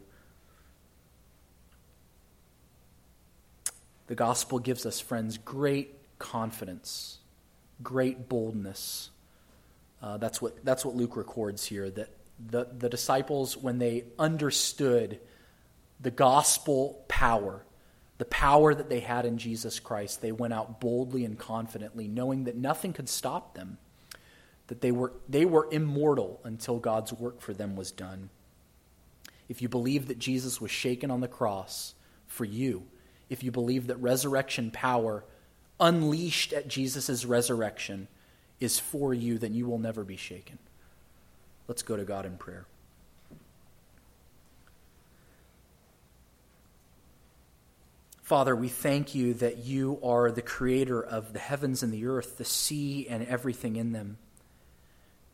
The 4.06 4.14
gospel 4.14 4.58
gives 4.58 4.86
us, 4.86 4.98
friends, 4.98 5.36
great 5.36 5.94
confidence, 6.18 7.18
great 7.82 8.28
boldness 8.28 9.10
uh, 10.02 10.16
that's, 10.16 10.42
what, 10.42 10.64
that's 10.64 10.84
what 10.84 10.96
Luke 10.96 11.16
records 11.16 11.64
here 11.64 11.88
that 11.90 12.10
the, 12.50 12.66
the 12.76 12.88
disciples, 12.88 13.56
when 13.56 13.78
they 13.78 14.04
understood 14.18 15.20
the 16.00 16.10
gospel 16.10 17.04
power, 17.06 17.64
the 18.18 18.24
power 18.24 18.74
that 18.74 18.88
they 18.88 19.00
had 19.00 19.24
in 19.24 19.38
Jesus 19.38 19.78
Christ, 19.78 20.20
they 20.20 20.32
went 20.32 20.52
out 20.52 20.80
boldly 20.80 21.24
and 21.24 21.38
confidently, 21.38 22.08
knowing 22.08 22.44
that 22.44 22.56
nothing 22.56 22.92
could 22.92 23.08
stop 23.08 23.54
them, 23.54 23.78
that 24.66 24.80
they 24.80 24.90
were, 24.90 25.12
they 25.28 25.44
were 25.44 25.68
immortal 25.70 26.40
until 26.42 26.78
God's 26.78 27.12
work 27.12 27.40
for 27.40 27.52
them 27.52 27.76
was 27.76 27.92
done. 27.92 28.30
If 29.48 29.62
you 29.62 29.68
believe 29.68 30.08
that 30.08 30.18
Jesus 30.18 30.60
was 30.60 30.70
shaken 30.70 31.10
on 31.10 31.20
the 31.20 31.28
cross 31.28 31.94
for 32.26 32.44
you, 32.44 32.84
if 33.28 33.42
you 33.44 33.52
believe 33.52 33.86
that 33.86 33.96
resurrection 33.96 34.70
power 34.70 35.24
unleashed 35.78 36.52
at 36.52 36.68
Jesus' 36.68 37.24
resurrection 37.24 38.08
is 38.62 38.78
for 38.78 39.12
you, 39.12 39.38
then 39.38 39.54
you 39.54 39.66
will 39.66 39.78
never 39.78 40.04
be 40.04 40.16
shaken. 40.16 40.58
Let's 41.68 41.82
go 41.82 41.96
to 41.96 42.04
God 42.04 42.24
in 42.26 42.36
prayer. 42.36 42.66
Father, 48.22 48.54
we 48.56 48.68
thank 48.68 49.14
you 49.14 49.34
that 49.34 49.58
you 49.58 49.98
are 50.02 50.30
the 50.30 50.42
creator 50.42 51.02
of 51.02 51.32
the 51.32 51.38
heavens 51.38 51.82
and 51.82 51.92
the 51.92 52.06
earth, 52.06 52.38
the 52.38 52.44
sea 52.44 53.06
and 53.08 53.26
everything 53.26 53.76
in 53.76 53.92
them. 53.92 54.16